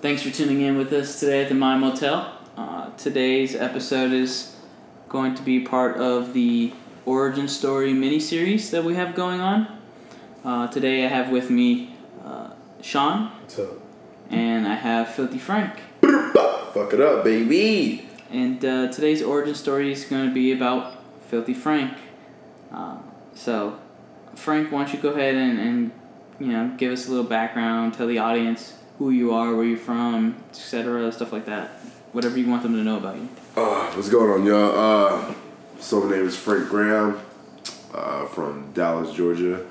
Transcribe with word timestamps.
Thanks 0.00 0.22
for 0.22 0.30
tuning 0.30 0.62
in 0.62 0.78
with 0.78 0.92
us 0.92 1.20
today 1.20 1.42
at 1.42 1.48
the 1.50 1.54
My 1.54 1.76
Motel. 1.76 2.32
Uh, 2.56 2.90
today's 2.96 3.54
episode 3.54 4.12
is 4.12 4.56
going 5.10 5.34
to 5.34 5.42
be 5.42 5.60
part 5.60 5.98
of 5.98 6.32
the 6.32 6.72
origin 7.04 7.48
story 7.48 7.92
mini-series 7.92 8.70
that 8.70 8.82
we 8.82 8.94
have 8.94 9.14
going 9.14 9.40
on. 9.40 9.78
Uh, 10.42 10.68
today 10.68 11.04
I 11.04 11.08
have 11.08 11.30
with 11.30 11.50
me 11.50 11.94
uh, 12.24 12.50
Sean 12.80 13.26
What's 13.42 13.58
up? 13.58 13.78
and 14.30 14.66
I 14.66 14.74
have 14.74 15.08
Filthy 15.08 15.38
Frank. 15.38 15.74
Fuck 16.00 16.94
it 16.94 17.00
up, 17.00 17.24
baby. 17.24 18.08
And 18.30 18.64
uh, 18.64 18.90
today's 18.90 19.22
origin 19.22 19.54
story 19.54 19.92
is 19.92 20.04
going 20.04 20.28
to 20.28 20.32
be 20.32 20.52
about 20.52 20.94
Filthy 21.28 21.54
Frank. 21.54 21.98
Uh, 22.72 22.96
so, 23.34 23.78
Frank, 24.34 24.72
why 24.72 24.84
don't 24.84 24.94
you 24.94 25.00
go 25.00 25.10
ahead 25.10 25.34
and, 25.34 25.58
and 25.58 25.90
you 26.38 26.46
know 26.46 26.72
give 26.78 26.90
us 26.90 27.06
a 27.06 27.10
little 27.10 27.24
background, 27.24 27.92
tell 27.94 28.06
the 28.06 28.18
audience 28.18 28.74
who 29.00 29.08
you 29.08 29.32
are, 29.32 29.54
where 29.54 29.64
you're 29.64 29.78
from, 29.78 30.36
etc., 30.50 31.10
stuff 31.10 31.32
like 31.32 31.46
that. 31.46 31.68
Whatever 32.12 32.38
you 32.38 32.46
want 32.46 32.62
them 32.62 32.74
to 32.74 32.84
know 32.84 32.98
about 32.98 33.16
you. 33.16 33.30
Uh, 33.56 33.90
what's 33.92 34.10
going 34.10 34.30
on, 34.30 34.44
y'all? 34.44 34.78
Uh, 34.78 35.34
so 35.80 36.02
my 36.02 36.16
name 36.16 36.26
is 36.28 36.36
Frank 36.36 36.68
Graham, 36.68 37.18
uh, 37.94 38.26
from 38.26 38.70
Dallas, 38.74 39.16
Georgia. 39.16 39.64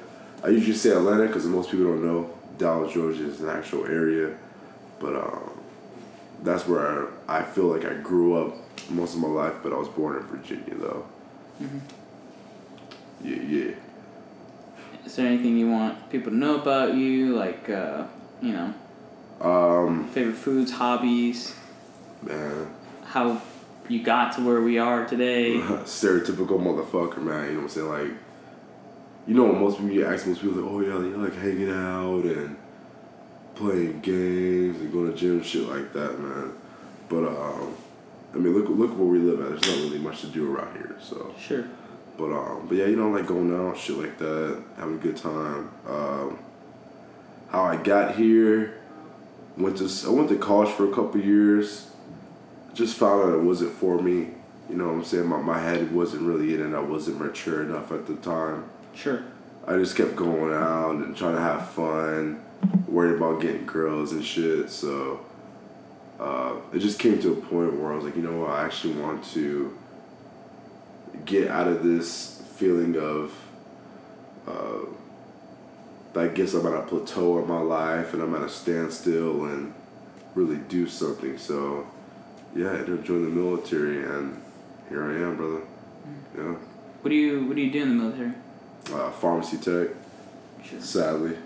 I 0.44 0.48
usually 0.48 0.76
say 0.76 0.90
Atlanta 0.90 1.28
because 1.28 1.46
most 1.46 1.70
people 1.70 1.86
don't 1.86 2.04
know 2.04 2.34
Dallas, 2.58 2.92
Georgia 2.92 3.24
is 3.28 3.40
an 3.42 3.50
actual 3.50 3.86
area, 3.86 4.36
but 5.00 5.16
um, 5.16 5.52
that's 6.42 6.68
where 6.68 7.10
I, 7.28 7.42
I 7.42 7.44
feel 7.44 7.66
like 7.66 7.86
I 7.86 7.94
grew 8.02 8.36
up 8.36 8.56
most 8.90 9.14
of 9.14 9.22
my 9.22 9.28
life. 9.28 9.54
But 9.62 9.74
I 9.74 9.76
was 9.78 9.90
born 9.90 10.18
in 10.18 10.24
Virginia, 10.24 10.74
though. 10.74 11.06
Mhm. 11.62 11.82
Yeah, 13.24 13.42
yeah. 13.44 13.72
Is 15.06 15.16
there 15.18 15.28
anything 15.28 15.56
you 15.56 15.70
want 15.70 16.10
people 16.10 16.32
to 16.32 16.38
know 16.38 16.56
about 16.60 16.96
you, 16.96 17.36
like 17.36 17.70
uh, 17.70 18.06
you 18.42 18.54
know, 18.54 18.74
Um, 19.42 20.08
favorite 20.10 20.36
foods, 20.36 20.72
hobbies, 20.72 21.56
man, 22.22 22.74
how 23.06 23.42
you 23.88 24.04
got 24.04 24.34
to 24.34 24.42
where 24.46 24.62
we 24.62 24.78
are 24.78 25.06
today? 25.06 25.54
stereotypical 25.86 26.60
motherfucker, 26.60 27.20
man. 27.20 27.46
You 27.46 27.52
know 27.52 27.58
what 27.58 27.64
I'm 27.64 27.70
saying? 27.70 27.88
Like, 27.88 28.12
you 29.28 29.36
know, 29.36 29.52
most 29.54 29.78
people 29.78 29.92
you 29.92 30.06
ask 30.06 30.28
most 30.28 30.42
people 30.42 30.62
like, 30.62 30.72
oh 30.72 30.82
yeah, 30.82 31.00
you 31.00 31.18
like 31.18 31.36
hanging 31.36 31.72
out 31.72 32.24
and 32.26 32.58
playing 33.56 34.02
games 34.02 34.80
and 34.80 34.92
going 34.92 35.12
to 35.12 35.18
gym, 35.18 35.42
shit 35.42 35.64
like 35.64 35.94
that, 35.94 36.20
man. 36.20 36.54
But 37.08 37.28
um, 37.28 37.76
I 38.34 38.38
mean, 38.38 38.54
look 38.54 38.70
look 38.70 38.98
where 38.98 39.08
we 39.08 39.20
live 39.20 39.40
at. 39.40 39.50
There's 39.50 39.78
not 39.78 39.86
really 39.86 40.00
much 40.00 40.22
to 40.22 40.28
do 40.28 40.54
around 40.54 40.76
here, 40.76 40.96
so. 41.02 41.34
Sure. 41.40 41.66
But 42.18 42.32
um, 42.32 42.68
but 42.68 42.78
yeah, 42.78 42.86
you 42.86 42.96
know, 42.96 43.10
like 43.10 43.26
going 43.26 43.56
out, 43.56 43.78
shit 43.78 43.98
like 43.98 44.18
that, 44.18 44.62
having 44.78 44.96
a 44.96 44.98
good 44.98 45.18
time. 45.18 45.72
Um, 45.88 46.40
how 47.50 47.64
I 47.64 47.78
got 47.78 48.16
here, 48.16 48.79
went 49.60 49.78
to 49.78 49.90
I 50.08 50.12
went 50.12 50.30
to 50.30 50.38
college 50.38 50.70
for 50.70 50.90
a 50.90 50.94
couple 50.94 51.22
years. 51.22 51.88
Just 52.74 52.98
found 52.98 53.24
out 53.24 53.34
it 53.34 53.42
wasn't 53.42 53.74
for 53.74 54.02
me. 54.02 54.30
You 54.70 54.76
know 54.76 54.88
what 54.88 54.94
I'm 54.94 55.04
saying? 55.04 55.28
My 55.28 55.42
my 55.42 55.60
head 55.60 55.92
wasn't 55.92 56.24
really 56.24 56.54
in 56.54 56.74
it. 56.74 56.76
I 56.76 56.80
wasn't 56.80 57.20
mature 57.20 57.64
enough 57.64 57.92
at 57.92 58.08
the 58.08 58.16
time. 58.16 58.66
Sure. 58.94 59.24
I 59.68 59.78
just 59.78 59.96
kept 59.96 60.16
going 60.16 60.54
out 60.54 60.96
and 60.96 61.16
trying 61.16 61.36
to 61.36 61.42
have 61.42 61.70
fun, 61.70 62.42
worried 62.88 63.18
about 63.18 63.42
getting 63.42 63.66
girls 63.66 64.14
and 64.14 64.24
shit. 64.26 64.70
So 64.72 65.20
uh, 66.20 66.56
it 66.74 66.80
just 66.80 67.00
came 67.00 67.22
to 67.22 67.34
a 67.34 67.36
point 67.36 67.80
where 67.80 67.94
I 67.94 67.96
was 67.96 68.04
like, 68.04 68.16
you 68.16 68.22
know 68.22 68.40
what, 68.40 68.50
I 68.50 68.66
actually 68.66 68.94
want 68.96 69.24
to 69.34 69.78
get 71.26 71.50
out 71.50 71.68
of 71.68 71.84
this 71.84 72.44
feeling 72.56 72.98
of, 72.98 73.34
uh, 74.48 74.86
I 76.16 76.28
guess 76.28 76.54
I'm 76.54 76.66
at 76.66 76.74
a 76.74 76.82
plateau 76.82 77.40
in 77.40 77.48
my 77.48 77.60
life 77.62 78.14
and 78.14 78.22
I'm 78.24 78.34
at 78.36 78.42
a 78.42 78.50
standstill 78.50 79.46
and 79.46 79.74
really 80.36 80.58
do 80.58 80.88
something. 80.88 81.38
So 81.38 81.86
yeah, 82.56 82.72
I 82.72 82.78
ended 82.80 83.00
up 83.00 83.04
joining 83.06 83.26
the 83.36 83.42
military 83.42 84.04
and 84.04 84.42
here 84.90 85.04
I 85.04 85.16
am, 85.16 85.38
brother. 85.38 85.62
Yeah. 86.38 86.56
What 87.02 87.10
do 87.10 87.16
you 87.16 87.46
What 87.46 87.56
do 87.56 87.62
you 87.62 87.72
do 87.72 87.82
in 87.84 87.90
the 87.98 88.04
military? 88.04 88.32
Uh, 88.94 89.12
pharmacy 89.12 89.58
tech, 89.58 89.90
Sure. 90.64 90.82
sadly. 90.82 91.38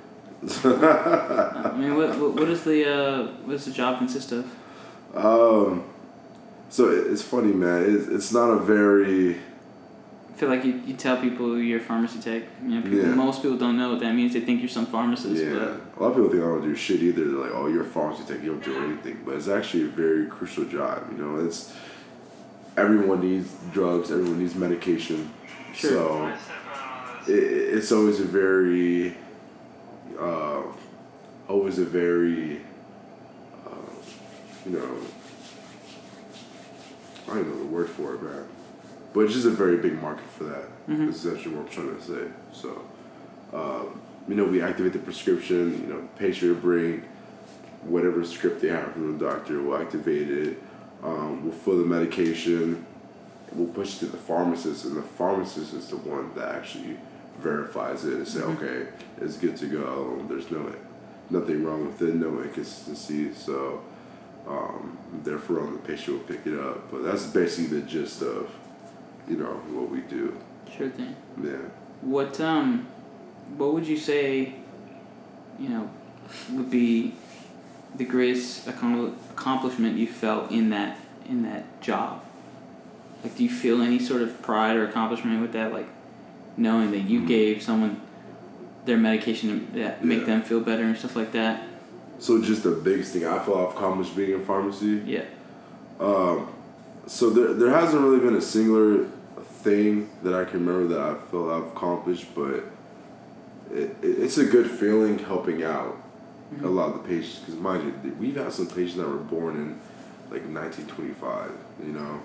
I 0.64 1.74
mean, 1.78 1.96
what, 1.96 2.18
what 2.20 2.34
what 2.36 2.46
does 2.46 2.64
the 2.64 2.86
uh, 2.90 3.28
what 3.46 3.52
does 3.54 3.66
the 3.66 3.72
job 3.72 3.98
consist 4.00 4.32
of? 4.32 4.46
Um, 5.16 5.84
so 6.70 6.90
it- 6.90 7.08
it's 7.12 7.22
funny, 7.22 7.54
man. 7.54 7.84
It's, 7.96 8.08
it's 8.08 8.34
not 8.34 8.50
a 8.50 8.58
very 8.58 9.38
I 10.34 10.36
feel 10.36 10.50
like 10.50 10.66
you, 10.66 10.82
you 10.86 10.96
tell 10.96 11.18
people 11.18 11.60
you're 11.60 11.80
a 11.80 11.84
pharmacy 11.84 12.20
tech. 12.20 12.44
You 12.64 12.70
know, 12.70 12.82
people, 12.82 12.98
Yeah. 12.98 13.14
most 13.14 13.44
people 13.44 13.56
don't 13.58 13.78
know 13.78 13.92
what 13.92 14.00
that 14.00 14.16
means. 14.16 14.34
They 14.34 14.40
think 14.40 14.62
you're 14.62 14.70
some 14.70 14.88
pharmacist. 14.88 15.44
yeah. 15.44 15.52
A 15.96 16.00
lot 16.02 16.10
of 16.10 16.16
people 16.16 16.30
think 16.30 16.42
I 16.44 16.48
don't 16.48 16.64
do 16.64 16.76
shit 16.76 17.02
either. 17.02 17.24
They're 17.26 17.40
like, 17.40 17.52
"Oh, 17.54 17.68
you're 17.68 17.84
a 17.84 17.86
pharmacy 17.86 18.24
tech. 18.24 18.42
You 18.44 18.52
don't 18.54 18.64
do 18.64 18.76
anything." 18.84 19.20
But 19.26 19.36
it's 19.36 19.48
actually 19.48 19.84
a 19.84 19.88
very 19.90 20.26
crucial 20.26 20.66
job. 20.66 21.04
You 21.12 21.18
know, 21.24 21.46
it's 21.46 21.72
everyone 22.76 23.22
needs 23.22 23.54
drugs. 23.72 24.10
Everyone 24.12 24.40
needs 24.40 24.56
medication. 24.56 25.30
Sure. 25.76 25.92
So 25.92 26.34
it, 27.32 27.44
it's 27.78 27.92
always 27.92 28.20
a 28.20 28.26
very, 28.26 29.16
uh, 30.20 30.64
always 31.48 31.78
a 31.78 31.86
very, 31.86 32.62
uh, 33.68 33.92
you 34.66 34.72
know, 34.78 34.98
I 37.30 37.36
don't 37.36 37.48
know 37.50 37.60
the 37.60 37.66
word 37.66 37.90
for 37.90 38.16
it, 38.16 38.24
man. 38.24 38.46
But 39.14 39.22
it's 39.22 39.34
just 39.34 39.46
a 39.46 39.52
very 39.52 39.78
big 39.78 40.02
market 40.02 40.26
for 40.38 40.46
that. 40.46 40.66
Mhm. 40.90 41.08
This 41.08 41.24
is 41.24 41.34
actually 41.34 41.56
what 41.56 41.66
I'm 41.68 41.72
trying 41.72 41.96
to 41.96 42.02
say. 42.02 42.24
So, 42.52 42.82
um, 43.54 44.00
you 44.28 44.36
know, 44.36 44.46
we 44.46 44.62
activate 44.62 44.94
the 44.94 45.00
prescription. 45.00 45.82
You 45.86 45.94
know, 45.94 46.02
patient 46.18 46.54
will 46.54 46.62
bring 46.62 47.04
whatever 47.84 48.24
script 48.24 48.62
they 48.62 48.70
have 48.70 48.94
from 48.94 49.18
the 49.18 49.26
doctor. 49.26 49.62
We'll 49.62 49.78
activate 49.78 50.30
it. 50.30 50.62
Um, 51.04 51.44
we'll 51.44 51.54
fill 51.54 51.78
the 51.78 51.86
medication. 51.86 52.86
We'll 53.54 53.68
push 53.68 53.98
it 53.98 54.00
to 54.00 54.06
the 54.08 54.18
pharmacist, 54.18 54.86
and 54.86 54.96
the 54.98 55.02
pharmacist 55.04 55.74
is 55.74 55.88
the 55.90 55.98
one 55.98 56.32
that 56.36 56.56
actually 56.56 56.98
verifies 57.42 58.06
it 58.06 58.14
and 58.14 58.28
say, 58.28 58.42
okay, 58.42 58.88
it's 59.22 59.38
good 59.38 59.58
to 59.58 59.68
go. 59.68 60.26
There's 60.28 60.50
no 60.50 60.66
nothing 61.30 61.64
wrong 61.64 61.86
with 61.86 62.02
it, 62.02 62.16
no 62.16 62.42
inconsistency. 62.42 63.34
So, 63.34 63.82
um, 64.48 64.98
therefore, 65.24 65.62
on 65.62 65.74
the 65.74 65.80
patient 65.80 66.18
will 66.18 66.24
pick 66.26 66.46
it 66.48 66.60
up. 66.60 66.90
But 66.92 67.04
that's 67.04 67.26
basically 67.28 67.80
the 67.80 67.86
gist 67.86 68.22
of, 68.22 68.50
you 69.28 69.38
know, 69.38 69.54
what 69.72 69.90
we 69.90 70.02
do. 70.02 70.38
Sure 70.76 70.90
thing. 70.90 71.16
Yeah. 71.42 71.58
What 72.02 72.40
um, 72.42 72.88
what 73.58 73.74
would 73.74 73.88
you 73.88 73.98
say, 73.98 74.56
you 75.60 75.70
know, 75.70 75.90
would 76.52 76.70
be 76.70 77.14
the 77.96 78.06
greatest 78.06 78.66
accom- 78.66 79.14
accomplishment 79.32 79.98
you 79.98 80.08
felt 80.08 80.52
in 80.52 80.70
that 80.72 80.98
in 81.30 81.44
that 81.44 81.82
job? 81.82 82.24
Like, 83.24 83.38
do 83.38 83.44
you 83.44 83.50
feel 83.50 83.82
any 83.82 84.00
sort 84.00 84.22
of 84.22 84.42
pride 84.42 84.76
or 84.76 84.86
accomplishment 84.88 85.42
with 85.42 85.54
that? 85.54 85.72
Like, 85.72 85.88
knowing 86.58 86.92
that 86.92 87.02
you 87.02 87.26
gave 87.26 87.62
someone 87.64 88.02
their 88.86 88.98
medication 88.98 89.68
to 89.72 89.80
that 89.80 90.04
make 90.04 90.20
Yeah. 90.22 90.26
them 90.26 90.42
feel 90.42 90.60
better 90.60 90.84
and 90.84 90.98
stuff 90.98 91.16
like 91.16 91.32
that. 91.32 91.64
So 92.20 92.42
just 92.42 92.64
the 92.64 92.72
biggest 92.72 93.14
thing 93.14 93.26
I 93.26 93.40
feel 93.40 93.56
I've 93.56 93.76
accomplished 93.76 94.16
being 94.16 94.32
in 94.32 94.46
pharmacy. 94.46 95.02
Yeah. 95.06 95.24
Um, 96.00 96.48
so 97.08 97.30
there, 97.30 97.54
there 97.54 97.70
hasn't 97.70 98.02
really 98.02 98.20
been 98.20 98.36
a 98.36 98.42
singular 98.42 99.06
thing 99.64 100.10
that 100.24 100.34
I 100.34 100.46
can 100.46 100.66
remember 100.66 100.88
that 100.96 101.00
I 101.00 101.16
feel 101.30 101.50
I've 101.50 101.68
accomplished, 101.68 102.28
but 102.36 102.64
it, 103.72 103.80
it, 103.82 103.98
it's 104.02 104.38
a 104.38 104.46
good 104.46 104.70
feeling 104.70 105.20
helping 105.20 105.64
out 105.64 105.98
a 106.62 106.68
lot 106.68 106.94
of 106.94 107.04
the 107.04 107.10
patients. 107.10 107.40
Because 107.40 107.56
mind 107.56 107.94
you, 108.04 108.14
we've 108.20 108.36
had 108.36 108.52
some 108.54 108.68
patients 108.68 108.98
that 108.98 109.08
were 109.08 109.18
born 109.18 109.56
in 109.56 109.70
like 110.32 110.44
1925, 110.44 111.52
you 111.86 111.94
know. 111.94 112.22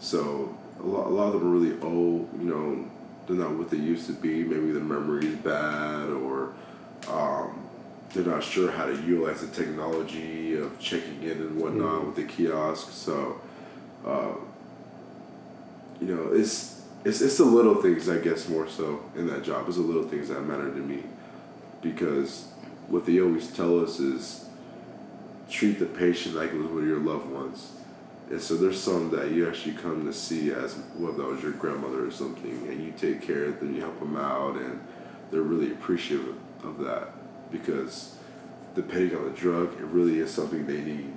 So 0.00 0.56
a 0.80 0.86
lot, 0.86 1.06
a 1.06 1.10
lot 1.10 1.26
of 1.34 1.40
them 1.40 1.48
are 1.48 1.58
really 1.58 1.80
old, 1.82 2.28
you 2.38 2.48
know. 2.48 2.90
They're 3.26 3.36
not 3.36 3.56
what 3.56 3.70
they 3.70 3.76
used 3.76 4.06
to 4.06 4.12
be. 4.12 4.42
Maybe 4.42 4.72
their 4.72 4.82
memory 4.82 5.26
is 5.26 5.36
bad, 5.36 6.08
or 6.08 6.52
um, 7.08 7.68
they're 8.14 8.24
not 8.24 8.42
sure 8.42 8.70
how 8.70 8.86
to 8.86 8.94
utilize 9.02 9.42
the 9.42 9.48
technology 9.48 10.56
of 10.56 10.78
checking 10.78 11.22
in 11.22 11.32
and 11.32 11.60
whatnot 11.60 12.06
with 12.06 12.16
the 12.16 12.24
kiosk. 12.24 12.90
So, 12.90 13.38
uh, 14.06 14.32
you 16.00 16.14
know, 16.14 16.32
it's 16.32 16.82
it's 17.04 17.20
it's 17.20 17.38
the 17.38 17.44
little 17.44 17.76
things 17.76 18.08
I 18.08 18.18
guess 18.18 18.48
more 18.48 18.68
so 18.68 19.02
in 19.16 19.26
that 19.28 19.44
job. 19.44 19.66
It's 19.66 19.76
the 19.76 19.82
little 19.82 20.08
things 20.08 20.28
that 20.28 20.40
matter 20.42 20.70
to 20.70 20.80
me, 20.80 21.02
because 21.82 22.48
what 22.88 23.06
they 23.06 23.20
always 23.20 23.48
tell 23.48 23.80
us 23.80 24.00
is 24.00 24.46
treat 25.50 25.78
the 25.78 25.86
patient 25.86 26.34
like 26.34 26.50
it 26.50 26.56
was 26.56 26.66
one 26.66 26.82
of 26.82 26.86
your 26.88 27.00
loved 27.00 27.30
ones. 27.30 27.72
And 28.30 28.40
so 28.40 28.56
there's 28.56 28.80
some 28.80 29.10
that 29.10 29.30
you 29.30 29.48
actually 29.48 29.74
come 29.74 30.04
to 30.04 30.12
see 30.12 30.52
as 30.52 30.74
whether 30.96 31.18
that 31.18 31.26
was 31.26 31.42
your 31.42 31.52
grandmother 31.52 32.06
or 32.06 32.10
something, 32.10 32.66
and 32.68 32.84
you 32.84 32.92
take 32.92 33.22
care 33.22 33.44
of 33.44 33.58
them, 33.58 33.74
you 33.74 33.80
help 33.80 33.98
them 33.98 34.16
out, 34.16 34.56
and 34.56 34.80
they're 35.30 35.40
really 35.40 35.72
appreciative 35.72 36.34
of 36.62 36.78
that 36.80 37.08
because 37.50 38.16
depending 38.74 39.16
on 39.16 39.24
the 39.24 39.30
drug, 39.30 39.72
it 39.80 39.84
really 39.86 40.18
is 40.20 40.30
something 40.30 40.66
they 40.66 40.80
need, 40.82 41.12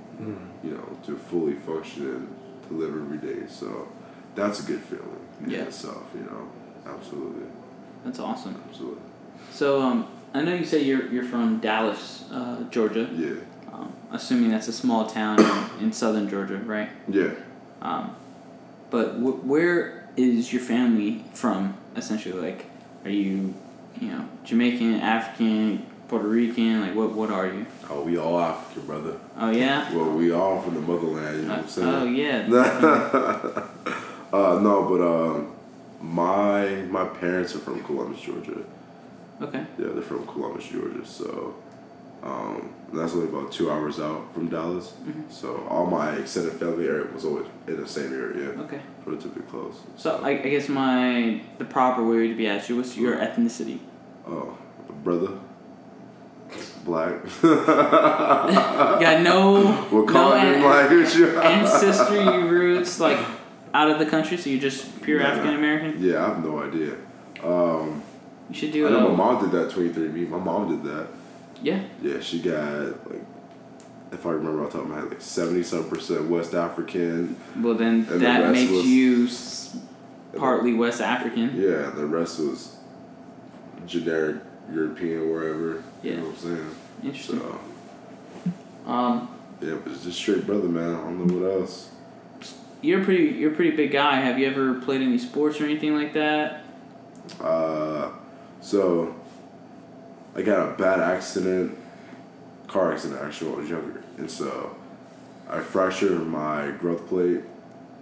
you 0.64 0.72
know, 0.72 0.98
to 1.06 1.18
fully 1.18 1.56
function 1.56 2.08
and 2.08 2.36
to 2.68 2.74
live 2.74 2.90
every 2.96 3.18
day. 3.18 3.48
So 3.50 3.88
that's 4.36 4.60
a 4.62 4.64
good 4.64 4.82
feeling 4.82 5.20
in 5.44 5.50
Yeah. 5.52 5.60
itself, 5.64 6.04
you 6.14 6.22
know, 6.22 6.48
absolutely, 6.86 7.46
That's 8.06 8.20
awesome. 8.20 8.56
absolutely, 8.70 9.02
So 9.52 9.82
um, 9.82 10.08
I 10.34 10.42
know 10.42 10.54
you 10.56 10.66
say 10.66 10.82
you're 10.84 11.08
you're 11.08 11.24
from 11.26 11.60
Dallas, 11.60 12.24
uh, 12.32 12.64
Georgia. 12.70 13.10
yeah. 13.14 13.34
Um, 13.74 13.92
assuming 14.12 14.50
that's 14.52 14.68
a 14.68 14.74
small 14.74 15.06
town 15.08 15.40
in, 15.40 15.86
in 15.86 15.94
southern 15.94 16.30
Georgia, 16.30 16.58
right? 16.58 16.90
Yeah. 17.08 17.32
Um, 17.82 18.16
but 18.90 19.14
wh- 19.14 19.46
where 19.46 20.08
is 20.18 20.52
your 20.52 20.62
family 20.62 21.24
from? 21.34 21.76
Essentially, 21.96 22.38
like, 22.40 22.66
are 23.06 23.10
you, 23.10 23.54
you 24.00 24.08
know, 24.10 24.26
Jamaican, 24.44 24.96
African, 24.96 25.86
Puerto 26.12 26.28
Rican? 26.28 26.82
Like, 26.82 26.94
what 26.94 27.14
what 27.14 27.32
are 27.32 27.48
you? 27.48 27.66
Oh, 27.90 28.04
we 28.04 28.18
all 28.18 28.38
African, 28.38 28.86
brother. 28.86 29.16
Oh 29.40 29.50
yeah. 29.50 29.92
Well, 29.96 30.12
we 30.12 30.32
all 30.34 30.62
from 30.62 30.74
the 30.76 30.82
motherland. 30.82 31.38
You 31.38 31.44
know 31.48 31.54
what 31.56 31.64
I'm 31.64 31.70
saying? 31.70 31.88
oh 31.88 32.04
yeah. 32.04 32.48
uh, 34.34 34.60
no, 34.60 34.84
but 34.90 35.02
um, 35.02 35.54
my 36.02 36.68
my 36.98 37.06
parents 37.06 37.56
are 37.56 37.60
from 37.60 37.82
Columbus, 37.86 38.20
Georgia. 38.22 38.62
okay. 39.42 39.66
Yeah, 39.80 39.88
they're 39.94 40.02
from 40.02 40.28
Columbus, 40.28 40.66
Georgia. 40.68 41.06
So 41.06 41.56
um, 42.24 42.74
that's 42.94 43.14
only 43.14 43.30
about 43.30 43.54
two 43.54 43.72
hours 43.72 44.02
out 44.02 44.34
from 44.34 44.50
Dallas. 44.50 44.92
Mhm. 45.08 45.32
So 45.32 45.66
all 45.70 45.86
my 45.86 46.16
extended 46.18 46.54
family 46.60 46.88
area 46.90 47.08
was 47.14 47.24
always 47.24 47.48
in 47.68 47.78
the 47.80 47.88
same 47.88 48.12
area, 48.14 48.50
Okay. 48.66 48.82
relatively 49.06 49.44
close. 49.44 49.76
So 49.96 50.20
I, 50.22 50.32
I 50.32 50.50
guess 50.54 50.68
my 50.68 51.42
the 51.58 51.64
proper 51.66 52.04
way 52.06 52.28
to 52.28 52.36
be 52.36 52.48
asked 52.48 52.68
you, 52.70 52.76
what's 52.76 52.98
your 52.98 53.16
ethnicity? 53.16 53.80
Oh, 54.28 54.58
brother, 55.06 55.32
black. 56.86 57.14
Got 57.42 59.22
no 59.22 59.88
We'll 59.92 60.06
no 60.06 60.34
an- 60.34 60.62
language. 60.64 61.16
ancestry 61.44 62.20
roots 62.44 63.00
like 63.00 63.20
out 63.74 63.90
of 63.90 64.00
the 64.00 64.06
country, 64.06 64.38
so 64.38 64.50
you're 64.50 64.60
just 64.60 65.02
pure 65.02 65.20
Nah. 65.20 65.28
African 65.28 65.56
American. 65.56 66.04
Yeah, 66.04 66.24
I 66.26 66.28
have 66.30 66.44
no 66.44 66.62
idea. 66.62 66.96
Um, 67.44 68.04
You 68.50 68.56
should 68.56 68.72
do. 68.74 68.88
I 68.88 68.92
know 68.92 69.10
my 69.10 69.16
mom 69.16 69.42
did 69.44 69.52
that 69.52 69.72
23andMe. 69.72 70.28
My 70.30 70.38
mom 70.38 70.68
did 70.70 70.84
that. 70.92 71.08
yeah. 71.62 71.82
Yeah, 72.02 72.20
she 72.20 72.42
got 72.42 73.10
like, 73.10 73.22
if 74.12 74.26
I 74.26 74.32
remember 74.32 74.64
off 74.66 74.72
the 74.74 74.78
top 74.80 74.86
of 74.88 74.92
my 74.92 75.00
head, 75.00 75.10
like 75.10 75.22
seventy 75.22 75.64
some 75.64 75.90
percent 75.90 76.28
West 76.30 76.54
African. 76.54 77.38
Well 77.62 77.76
then 77.76 78.06
that 78.08 78.42
rest 78.42 78.52
makes 78.54 78.72
was- 78.72 78.86
you 78.86 79.28
partly 80.38 80.74
West 80.74 81.00
African. 81.02 81.56
Yeah, 81.56 81.92
the 81.92 82.06
rest 82.06 82.40
was 82.40 82.76
generic 83.88 84.38
European, 84.74 85.30
wherever. 85.30 85.84
You 86.04 86.12
Yeah. 86.12 86.16
know 86.18 86.24
what 86.24 86.30
I'm 86.32 86.38
saying? 86.38 86.76
Interesting. 87.04 87.40
So 87.40 87.60
Um, 88.92 89.30
yeah, 89.62 89.76
but 89.84 89.94
it's 89.94 90.04
just 90.04 90.18
straight 90.18 90.46
brother, 90.46 90.68
man. 90.68 90.96
I 90.96 91.04
don't 91.04 91.28
know 91.28 91.38
what 91.40 91.52
else. 91.62 91.90
you're 92.82 93.02
a 93.02 93.04
pretty 93.06 93.26
you're 93.38 93.52
a 93.52 93.56
pretty 93.56 93.76
big 93.76 93.92
guy. 93.92 94.16
Have 94.16 94.40
you 94.40 94.48
ever 94.48 94.74
played 94.82 95.02
any 95.02 95.18
sports 95.20 95.62
or 95.62 95.66
anything 95.66 95.94
like 95.96 96.14
that? 96.14 96.64
Uh, 97.40 98.10
so 98.60 99.14
I 100.36 100.42
got 100.42 100.68
a 100.70 100.72
bad 100.78 101.00
accident, 101.00 101.78
car 102.68 102.92
accident 102.94 103.22
actually 103.22 103.50
when 103.52 103.60
I 103.60 103.62
was 103.62 103.70
younger, 103.70 104.04
and 104.18 104.30
so 104.32 104.76
I 105.50 105.60
fractured 105.60 106.26
my 106.26 106.72
growth 106.72 107.08
plate 107.08 107.42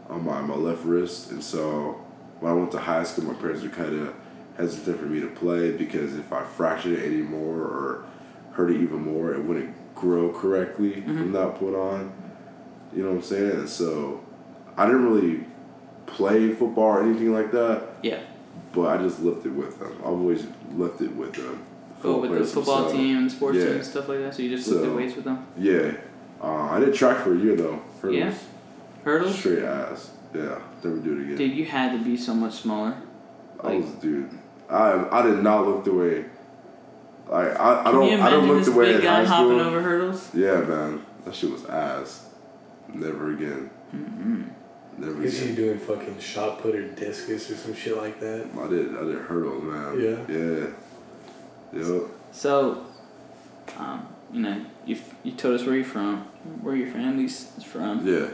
on 0.10 0.24
my, 0.26 0.40
my 0.42 0.56
left 0.56 0.86
wrist, 0.86 1.32
and 1.32 1.44
so 1.44 2.00
when 2.40 2.52
I 2.52 2.56
went 2.56 2.72
to 2.72 2.80
high 2.80 3.04
school, 3.04 3.26
my 3.26 3.34
parents 3.34 3.62
were 3.64 3.70
kind 3.70 3.94
of 4.08 4.16
hesitant 4.60 5.00
for 5.00 5.06
me 5.06 5.22
to 5.22 5.28
play 5.28 5.72
because 5.72 6.16
if 6.16 6.32
I 6.34 6.44
fractured 6.44 7.00
it 7.00 7.06
anymore 7.06 7.62
or 7.62 8.06
hurt 8.52 8.70
it 8.72 8.82
even 8.82 9.02
more, 9.02 9.34
it 9.34 9.44
wouldn't 9.44 9.74
grow 9.96 10.32
correctly 10.32 11.02
from 11.02 11.32
that 11.32 11.56
put 11.58 11.74
on. 11.74 12.12
You 12.94 13.04
know 13.04 13.10
what 13.12 13.16
I'm 13.18 13.24
saying? 13.24 13.52
And 13.52 13.70
so 13.70 14.22
I 14.76 14.86
didn't 14.86 15.06
really 15.12 15.46
play 16.06 16.50
football 16.54 16.84
or 16.98 17.04
anything 17.04 17.34
like 17.34 17.52
that. 17.54 17.84
Yeah. 18.04 18.20
But 18.74 18.88
I 18.88 18.98
just 19.02 19.22
lifted 19.22 19.56
with 19.56 19.80
them. 19.80 19.94
I've 20.00 20.06
always 20.12 20.46
lifted 20.74 21.18
with 21.18 21.34
them. 21.34 21.66
Go 22.02 22.18
with 22.20 22.32
the 22.32 22.44
football 22.46 22.84
themselves. 22.84 22.94
team 22.94 23.18
and 23.18 23.32
sports 23.32 23.58
Yeah. 23.58 23.66
team 23.66 23.76
and 23.76 23.86
stuff 23.86 24.10
like 24.10 24.20
that. 24.20 24.34
So 24.36 24.42
you 24.44 24.50
just 24.56 24.68
So- 24.70 24.76
lifted 24.76 24.96
weights 24.96 25.16
with 25.16 25.26
them. 25.26 25.46
Yeah. 25.58 25.92
Uh, 26.42 26.70
I 26.72 26.80
did 26.80 26.94
track 26.94 27.18
for 27.24 27.34
a 27.34 27.38
year 27.38 27.56
though. 27.56 27.80
Hurdles. 28.02 28.18
Yeah. 28.20 28.34
Hurdles. 29.04 29.36
Straight 29.36 29.64
ass. 29.64 30.12
Yeah. 30.34 30.60
Never 30.84 30.98
do 30.98 31.14
it 31.14 31.22
again. 31.24 31.36
Dude, 31.38 31.54
you 31.56 31.66
had 31.66 31.92
to 31.98 32.04
be 32.04 32.16
so 32.16 32.34
much 32.34 32.54
smaller. 32.62 32.96
I 33.62 33.76
was 33.76 33.86
dude. 34.02 34.30
I 34.70 35.20
I 35.20 35.22
did 35.24 35.44
not 35.44 35.66
look 35.66 35.84
the 35.84 35.94
way. 35.94 36.26
Like 37.28 37.60
I, 37.60 37.82
I 37.86 37.92
don't 37.92 38.20
I 38.22 38.30
don't 38.30 38.48
look 38.48 38.64
the 38.66 38.72
way 38.72 38.86
big 38.86 38.96
in 38.98 39.02
guy 39.02 39.24
high 39.24 39.26
hopping 39.26 39.60
school. 39.60 39.62
over 39.62 39.82
hurdles? 39.82 40.30
Yeah, 40.34 40.62
man. 40.62 41.06
That 41.26 41.36
shit 41.36 41.52
was 41.52 41.66
ass. 41.66 42.28
Never 42.94 43.34
again. 43.34 43.70
Mm-hmm. 43.96 44.44
Never 44.98 45.12
again. 45.12 45.24
Is 45.24 45.40
he 45.40 45.46
again. 45.46 45.56
doing 45.56 45.80
fucking 45.80 46.20
shot 46.20 46.60
put 46.60 46.76
or 46.76 46.88
discus 46.90 47.50
or 47.52 47.56
some 47.56 47.76
shit 47.76 47.98
like 47.98 48.20
that? 48.20 48.50
I 48.58 48.68
did 48.68 48.96
I 48.96 49.04
did 49.04 49.20
hurdles, 49.20 49.64
man. 49.64 50.00
Yeah. 50.00 50.36
Yeah. 50.36 50.68
Yep. 51.72 52.10
So, 52.32 52.86
um, 53.78 54.08
you 54.34 54.42
know, 54.42 54.66
you 54.86 54.98
you 55.24 55.32
told 55.34 55.60
us 55.60 55.66
where 55.66 55.76
you're 55.76 55.86
from, 55.86 56.22
where 56.62 56.76
your 56.76 56.92
family's 56.92 57.64
from. 57.64 58.08
Yeah. 58.08 58.30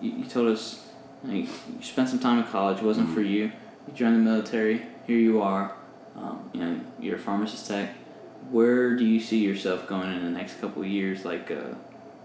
You, 0.00 0.10
you 0.12 0.24
told 0.24 0.48
us 0.48 0.88
like 1.22 1.44
you 1.44 1.82
spent 1.82 2.08
some 2.08 2.18
time 2.18 2.38
in 2.38 2.44
college. 2.44 2.78
It 2.78 2.84
wasn't 2.84 3.14
for 3.14 3.22
you. 3.22 3.52
You 3.86 3.94
joined 3.94 4.16
the 4.16 4.30
military. 4.30 4.86
Here 5.06 5.18
you 5.18 5.40
are. 5.42 5.74
Um, 6.20 6.50
you 6.52 6.60
know, 6.60 6.80
you're 7.00 7.16
a 7.16 7.18
pharmacist 7.18 7.66
tech. 7.66 7.94
Where 8.50 8.96
do 8.96 9.04
you 9.04 9.20
see 9.20 9.38
yourself 9.38 9.86
going 9.86 10.12
in 10.12 10.24
the 10.24 10.30
next 10.30 10.60
couple 10.60 10.82
of 10.82 10.88
years? 10.88 11.24
Like, 11.24 11.50
uh, 11.50 11.74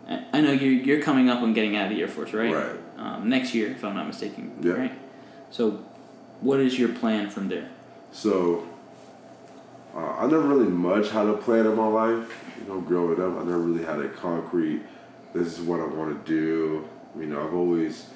I- 0.10 0.24
I 0.34 0.42
know 0.42 0.52
you're 0.52 0.72
you're 0.74 1.02
coming 1.02 1.30
up 1.30 1.42
on 1.42 1.54
getting 1.54 1.76
out 1.76 1.86
of 1.92 1.96
the 1.96 2.02
Air 2.02 2.08
Force, 2.08 2.34
right? 2.34 2.54
Right. 2.54 2.76
Um, 2.98 3.30
next 3.30 3.54
year, 3.54 3.68
if 3.72 3.84
I'm 3.84 3.96
not 3.96 4.08
mistaken. 4.08 4.52
Yeah. 4.62 4.74
Right. 4.74 4.92
So, 5.50 5.80
what 6.42 6.60
is 6.60 6.78
your 6.80 6.90
plan 6.90 7.30
from 7.30 7.48
there? 7.50 7.70
So, 8.12 8.68
uh, 9.96 10.00
I 10.20 10.24
never 10.24 10.42
really 10.42 10.68
much 10.70 11.10
had 11.10 11.28
a 11.28 11.34
plan 11.34 11.66
in 11.66 11.76
my 11.76 11.88
life. 11.88 12.44
You 12.62 12.74
know, 12.74 12.82
growing 12.82 13.22
up, 13.22 13.40
I 13.42 13.44
never 13.44 13.60
really 13.60 13.84
had 13.86 14.00
a 14.00 14.10
concrete. 14.10 14.82
This 15.34 15.48
is 15.58 15.62
what 15.66 15.80
I 15.80 15.86
want 15.86 16.26
to 16.26 16.32
do. 16.32 16.86
You 17.20 17.28
know, 17.28 17.46
I've 17.46 17.54
always 17.54 18.08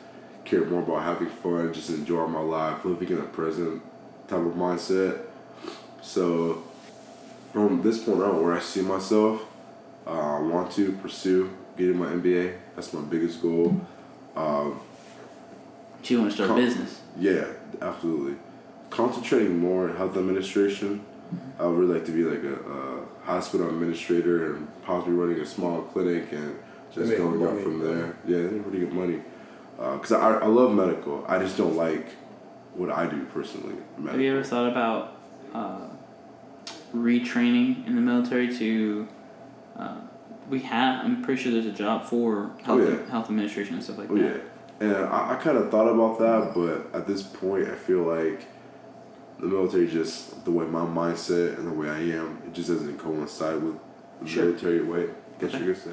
cared 0.45 0.69
more 0.71 0.81
about 0.81 1.03
having 1.03 1.27
fun, 1.29 1.73
just 1.73 1.89
enjoying 1.89 2.31
my 2.31 2.39
life, 2.41 2.83
living 2.85 3.09
in 3.09 3.15
the 3.17 3.23
present 3.23 3.81
type 4.27 4.39
of 4.39 4.53
mindset. 4.53 5.19
So, 6.09 6.63
from 7.53 7.83
this 7.83 8.03
point 8.03 8.23
on, 8.23 8.43
where 8.43 8.55
I 8.55 8.59
see 8.61 8.81
myself, 8.81 9.43
uh, 10.07 10.37
I 10.37 10.39
want 10.39 10.71
to 10.71 10.93
pursue 10.93 11.51
getting 11.77 11.99
my 11.99 12.07
MBA. 12.07 12.57
That's 12.75 12.91
my 12.93 13.01
biggest 13.01 13.43
goal. 13.43 13.79
Um, 14.35 14.79
Do 16.01 16.13
you 16.15 16.21
want 16.21 16.31
to 16.31 16.35
start 16.35 16.49
a 16.49 16.55
business? 16.55 17.01
yeah, 17.15 17.45
absolutely. 17.79 18.37
Concentrating 18.89 19.59
more 19.59 19.87
in 19.87 19.97
health 19.97 20.17
administration. 20.17 21.05
I 21.59 21.67
would 21.67 21.77
really 21.77 21.93
like 21.99 22.05
to 22.07 22.11
be 22.11 22.23
like 22.23 22.43
a, 22.43 22.55
a 22.55 23.05
hospital 23.23 23.69
administrator 23.69 24.55
and 24.55 24.67
possibly 24.83 25.13
running 25.13 25.39
a 25.39 25.45
small 25.45 25.83
clinic 25.83 26.31
and 26.31 26.57
just 26.91 27.09
Make 27.09 27.19
going 27.19 27.45
up 27.45 27.61
from 27.61 27.81
there. 27.83 28.17
Yeah, 28.25 28.47
they 28.47 28.53
make 28.55 28.63
pretty 28.63 28.79
good 28.79 28.93
money. 28.93 29.21
Because 29.77 30.13
I, 30.13 30.39
I 30.39 30.47
love 30.47 30.73
medical. 30.73 31.23
I 31.27 31.37
just 31.37 31.55
don't 31.55 31.75
like 31.75 32.07
what 32.73 32.89
I 32.89 33.05
do 33.05 33.25
personally. 33.25 33.75
Medical. 33.95 34.13
Have 34.13 34.21
you 34.21 34.31
ever 34.31 34.43
thought 34.43 34.71
about 34.71 35.15
uh, 35.53 35.88
retraining 36.93 37.85
in 37.87 37.95
the 37.95 38.01
military 38.01 38.53
to? 38.57 39.07
Uh, 39.77 39.95
we 40.49 40.59
have. 40.61 41.05
I'm 41.05 41.21
pretty 41.21 41.41
sure 41.41 41.51
there's 41.51 41.65
a 41.65 41.71
job 41.71 42.05
for 42.05 42.51
health 42.63 42.81
Oh, 42.81 42.89
yeah. 42.89 43.09
health 43.11 43.25
administration 43.29 43.75
and 43.75 43.83
stuff 43.83 43.97
like 43.99 44.09
Oh 44.09 44.15
that. 44.17 44.41
yeah, 44.81 44.87
and 44.87 44.95
I, 44.95 45.33
I 45.33 45.35
kind 45.35 45.57
of 45.57 45.69
thought 45.69 45.87
about 45.87 46.17
that, 46.19 46.53
but 46.55 46.99
at 46.99 47.05
this 47.07 47.21
point, 47.21 47.67
I 47.67 47.75
feel 47.75 47.99
like 48.01 48.45
the 49.39 49.45
military 49.45 49.87
just 49.87 50.43
the 50.45 50.51
way 50.51 50.65
my 50.65 50.81
mindset 50.81 51.57
and 51.57 51.67
the 51.67 51.71
way 51.71 51.89
I 51.89 51.99
am, 51.99 52.39
it 52.45 52.53
just 52.53 52.69
doesn't 52.69 52.97
coincide 52.97 53.61
with 53.61 53.75
the 54.21 54.27
Sure. 54.27 54.45
military 54.45 54.81
way. 54.83 55.03
I 55.03 55.41
guess 55.41 55.53
Okay. 55.53 55.63
you 55.65 55.73
could 55.73 55.81
say. 55.83 55.91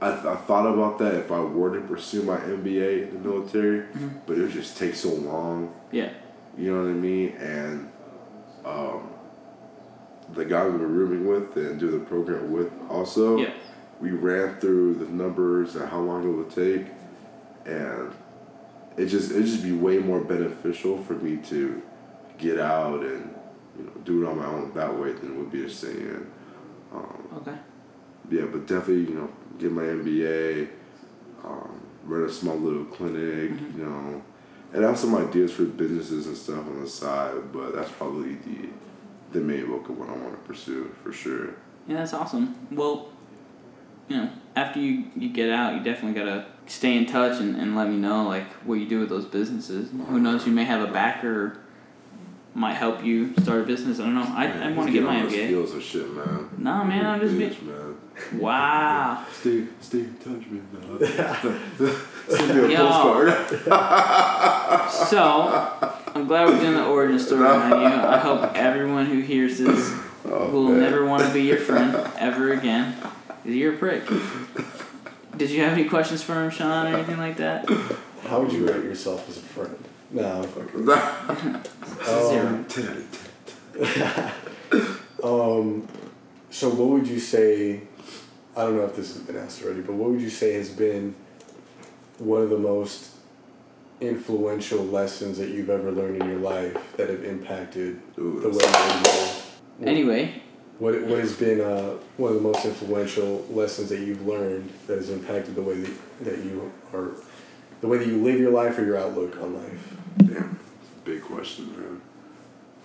I, 0.00 0.12
th- 0.12 0.26
I 0.26 0.36
thought 0.36 0.66
about 0.72 0.98
that 0.98 1.14
if 1.14 1.32
I 1.32 1.40
were 1.40 1.74
to 1.74 1.80
pursue 1.84 2.22
my 2.22 2.36
MBA 2.36 3.08
in 3.08 3.14
the 3.22 3.28
military, 3.28 3.80
Mhm. 3.80 4.10
but 4.26 4.38
it 4.38 4.42
would 4.42 4.52
just 4.52 4.76
take 4.78 4.94
so 4.94 5.12
long. 5.12 5.72
Yeah. 5.90 6.10
You 6.56 6.72
know 6.72 6.82
what 6.82 6.90
I 6.90 6.92
mean? 6.92 7.30
And 7.38 7.88
um, 8.64 9.08
the 10.34 10.44
guy 10.44 10.64
we 10.64 10.72
were 10.72 10.86
rooming 10.86 11.26
with 11.26 11.56
and 11.56 11.78
do 11.80 11.90
the 11.90 11.98
program 12.04 12.52
with 12.52 12.70
also, 12.88 13.38
Yeah. 13.38 13.52
we 14.00 14.10
ran 14.10 14.56
through 14.60 14.94
the 14.94 15.06
numbers 15.06 15.74
and 15.76 15.88
how 15.88 16.00
long 16.00 16.24
it 16.28 16.32
would 16.32 16.50
take, 16.50 16.86
and 17.66 18.10
it 18.96 19.06
just 19.06 19.30
it 19.32 19.42
just 19.42 19.62
be 19.62 19.72
way 19.72 19.98
more 19.98 20.20
beneficial 20.20 20.98
for 20.98 21.14
me 21.14 21.36
to 21.48 21.80
get 22.38 22.58
out 22.58 23.00
and 23.02 23.30
you 23.78 23.84
know 23.84 23.90
do 24.04 24.22
it 24.24 24.28
on 24.28 24.38
my 24.38 24.46
own 24.46 24.70
that 24.74 24.96
way 24.98 25.12
than 25.12 25.32
it 25.32 25.36
would 25.38 25.50
be 25.50 25.62
to 25.62 25.68
stay 25.70 25.92
in. 25.92 26.26
Um, 26.94 27.28
Okay. 27.38 27.54
yeah, 28.30 28.44
but 28.50 28.66
definitely 28.66 29.04
you 29.12 29.14
know 29.18 29.28
get 29.58 29.72
my 29.72 29.82
MBA, 29.84 30.68
um, 31.44 31.80
run 32.04 32.22
a 32.24 32.30
small 32.30 32.56
little 32.56 32.84
clinic, 32.84 33.50
Mhm. 33.52 33.78
you 33.78 33.84
know, 33.84 34.22
and 34.72 34.84
I 34.84 34.88
have 34.88 34.98
some 34.98 35.14
ideas 35.14 35.52
for 35.52 35.64
businesses 35.64 36.26
and 36.26 36.36
stuff 36.36 36.66
on 36.66 36.80
the 36.80 36.88
side, 36.88 37.52
but 37.52 37.74
that's 37.74 37.90
probably 37.92 38.34
the 38.46 38.68
the 39.32 39.40
main 39.40 39.68
bulk 39.68 39.88
of 39.88 39.98
what 39.98 40.08
I 40.08 40.12
want 40.12 40.32
to 40.32 40.48
pursue 40.48 40.94
for 41.02 41.12
sure. 41.12 41.54
Yeah, 41.86 41.96
that's 41.96 42.12
awesome. 42.12 42.54
Well, 42.70 43.08
you 44.08 44.16
know, 44.16 44.30
after 44.56 44.80
you, 44.80 45.04
you 45.16 45.28
get 45.28 45.50
out, 45.50 45.74
you 45.74 45.82
definitely 45.82 46.18
gotta 46.18 46.46
stay 46.66 46.96
in 46.96 47.06
touch 47.06 47.40
and, 47.40 47.56
and 47.56 47.76
let 47.76 47.88
me 47.88 47.96
know 47.96 48.24
like 48.24 48.50
what 48.64 48.74
you 48.74 48.88
do 48.88 49.00
with 49.00 49.08
those 49.08 49.24
businesses. 49.24 49.90
Who 49.90 50.02
uh-huh. 50.02 50.18
knows? 50.18 50.46
You 50.46 50.52
may 50.52 50.64
have 50.64 50.86
a 50.86 50.92
backer, 50.92 51.58
might 52.54 52.74
help 52.74 53.04
you 53.04 53.32
start 53.40 53.60
a 53.60 53.64
business. 53.64 54.00
I 54.00 54.04
don't 54.04 54.14
know. 54.14 54.22
I, 54.22 54.46
I 54.46 54.72
want 54.72 54.88
to 54.88 54.92
he's 54.92 54.94
get 54.94 55.02
my 55.04 55.22
getting 55.22 55.26
on 55.26 55.32
MBA. 55.32 55.48
Fields 55.48 55.72
and 55.72 55.82
shit, 55.82 56.12
man. 56.12 56.50
Nah, 56.58 56.84
man, 56.84 57.06
I'm 57.06 57.20
just 57.20 57.34
Bitch, 57.34 57.62
man. 57.62 57.96
Wow. 58.40 59.24
Stay, 59.32 59.64
stay 59.80 60.00
in 60.00 60.16
touch, 60.16 60.42
man. 60.48 60.66
Send 62.28 62.54
me 62.54 62.74
a 62.74 62.78
Yo. 62.78 62.88
postcard. 62.88 63.28
So, 64.90 65.72
I'm 66.18 66.26
glad 66.26 66.48
we're 66.48 66.58
doing 66.60 66.74
the 66.74 66.84
origin 66.84 67.16
story 67.20 67.46
on 67.46 67.70
you. 67.80 67.86
I 67.86 68.18
hope 68.18 68.50
everyone 68.56 69.06
who 69.06 69.20
hears 69.20 69.58
this 69.58 69.96
Oh, 70.24 70.50
will 70.50 70.64
man. 70.70 70.80
never 70.80 71.06
want 71.06 71.22
to 71.24 71.32
be 71.32 71.42
your 71.42 71.58
friend 71.58 71.94
ever 72.18 72.52
again. 72.52 72.96
you're 73.44 73.74
a 73.74 73.76
prick. 73.76 74.02
Did 75.36 75.50
you 75.50 75.62
have 75.62 75.74
any 75.74 75.88
questions 75.88 76.20
for 76.24 76.34
him, 76.34 76.50
Sean, 76.50 76.92
or 76.92 76.96
anything 76.96 77.18
like 77.18 77.36
that? 77.36 77.70
How 78.26 78.40
would 78.42 78.52
you 78.52 78.66
rate 78.66 78.82
yourself 78.82 79.28
as 79.28 79.36
a 79.36 79.40
friend? 79.40 79.78
Nah, 80.10 80.42
I'm 80.42 80.48
fucking. 80.48 80.84
Zero. 82.04 82.46
Um, 82.48 82.64
Ten 82.64 82.88
out 82.88 82.96
of 83.76 83.94
ten. 83.94 84.92
um, 85.22 85.86
so 86.50 86.68
what 86.70 86.88
would 86.88 87.06
you 87.06 87.20
say? 87.20 87.82
I 88.56 88.62
don't 88.64 88.76
know 88.76 88.84
if 88.86 88.96
this 88.96 89.12
has 89.14 89.22
been 89.22 89.36
asked 89.36 89.62
already, 89.62 89.82
but 89.82 89.94
what 89.94 90.10
would 90.10 90.20
you 90.20 90.30
say 90.30 90.54
has 90.54 90.68
been 90.68 91.14
one 92.18 92.42
of 92.42 92.50
the 92.50 92.58
most 92.58 93.12
influential 94.00 94.84
lessons 94.84 95.38
that 95.38 95.48
you've 95.50 95.70
ever 95.70 95.90
learned 95.90 96.22
in 96.22 96.28
your 96.28 96.38
life 96.38 96.76
that 96.96 97.08
have 97.10 97.24
impacted 97.24 98.00
Ooh, 98.18 98.40
the 98.40 98.48
way 98.50 98.58
that's- 98.58 98.94
you 99.80 99.82
live? 99.82 99.88
Anyway, 99.88 100.42
What 100.78 101.00
what 101.02 101.18
has 101.18 101.32
been 101.34 101.60
uh, 101.60 101.94
one 102.16 102.30
of 102.30 102.36
the 102.36 102.42
most 102.42 102.64
influential 102.64 103.44
lessons 103.50 103.88
that 103.88 103.98
you've 104.00 104.24
learned 104.26 104.70
that 104.86 104.96
has 104.98 105.10
impacted 105.10 105.54
the 105.56 105.62
way 105.62 105.74
that, 105.80 106.24
that 106.24 106.38
you 106.44 106.70
are, 106.92 107.10
the 107.80 107.88
way 107.88 107.98
that 107.98 108.06
you 108.06 108.18
live 108.22 108.38
your 108.40 108.52
life 108.52 108.78
or 108.78 108.84
your 108.84 108.96
outlook 108.96 109.36
on 109.42 109.54
life? 109.54 109.96
Damn, 110.18 110.58
big 111.04 111.22
question, 111.22 111.72
man. 111.72 112.00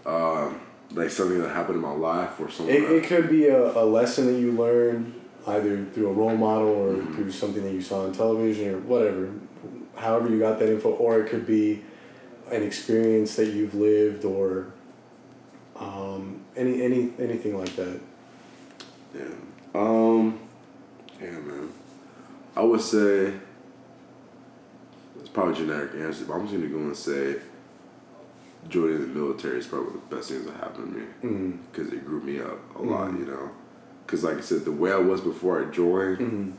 Um, 0.05 0.60
like 0.91 1.10
something 1.12 1.39
that 1.41 1.50
happened 1.50 1.75
in 1.77 1.82
my 1.82 1.91
life 1.93 2.39
or 2.39 2.50
something. 2.51 2.75
It, 2.75 2.84
it 2.84 3.03
could 3.05 3.29
be 3.29 3.48
a, 3.48 3.72
a 3.77 3.86
lesson 3.86 4.25
that 4.27 4.39
you 4.39 4.51
learned 4.51 5.13
either 5.48 5.86
through 5.93 6.10
a 6.10 6.13
role 6.13 6.36
model 6.38 6.67
or 6.70 6.93
Mhm. 6.93 7.15
through 7.15 7.32
something 7.32 7.63
that 7.63 7.74
you 7.74 7.82
saw 7.82 8.05
on 8.05 8.12
television 8.12 8.74
or 8.75 8.79
whatever, 8.79 9.29
however 9.96 10.30
you 10.30 10.40
got 10.40 10.60
that 10.60 10.70
info, 10.70 10.92
or 10.92 11.20
it 11.20 11.30
could 11.30 11.46
be 11.46 11.82
an 12.52 12.64
experience 12.64 13.36
that 13.36 13.48
you've 13.48 13.74
lived 13.74 14.26
or 14.26 14.68
um, 15.76 16.42
any 16.56 16.82
any 16.82 17.12
anything 17.20 17.58
like 17.58 17.76
that. 17.76 18.00
Yeah. 19.16 19.24
Um. 19.76 20.40
Yeah, 21.22 21.32
man. 21.32 21.70
I 22.56 22.62
would 22.62 22.82
say 22.82 23.34
it's 25.20 25.30
probably 25.30 25.54
a 25.54 25.58
generic 25.58 25.92
answer, 25.96 26.26
but 26.26 26.34
I'm 26.34 26.42
just 26.48 26.54
gonna 26.54 26.68
go 26.68 26.78
and 26.78 26.96
say 26.96 27.38
joining 28.70 29.02
the 29.02 29.08
military 29.08 29.58
is 29.60 29.68
probably 29.68 29.94
the 29.94 30.16
best 30.16 30.30
things 30.30 30.46
that 30.46 30.56
happened 30.56 30.94
to 30.94 31.00
me 31.00 31.06
Mm. 31.24 31.58
because 31.72 31.92
it 31.92 32.06
grew 32.06 32.22
me 32.22 32.40
up 32.40 32.60
a 32.78 32.82
lot. 32.82 33.10
Mhm. 33.12 33.20
You 33.20 33.26
know, 33.26 33.50
because 34.06 34.24
like 34.24 34.38
I 34.38 34.42
said, 34.42 34.64
the 34.66 34.72
way 34.72 34.92
I 34.92 34.98
was 34.98 35.20
before 35.22 35.62
I 35.62 35.66
joined, 35.66 36.18
Mm. 36.20 36.52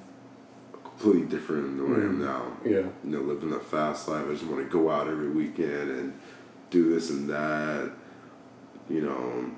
Completely 1.05 1.29
different 1.29 1.77
than 1.77 1.91
what 1.91 1.99
I 2.01 2.03
am 2.05 2.19
Mhm. 2.19 2.25
now. 2.25 2.57
Yeah. 2.65 2.87
you 3.05 3.11
know, 3.11 3.21
living 3.21 3.53
a 3.53 3.61
fast 3.61 4.09
life. 4.09 4.25
I 4.27 4.33
just 4.33 4.45
want 4.47 4.65
to 4.65 4.71
go 4.71 4.91
out 4.91 5.07
every 5.07 5.29
weekend 5.29 5.91
and 5.91 6.13
do 6.71 6.89
this 6.95 7.11
and 7.11 7.29
that. 7.29 7.91
You 8.89 9.01
know, 9.03 9.51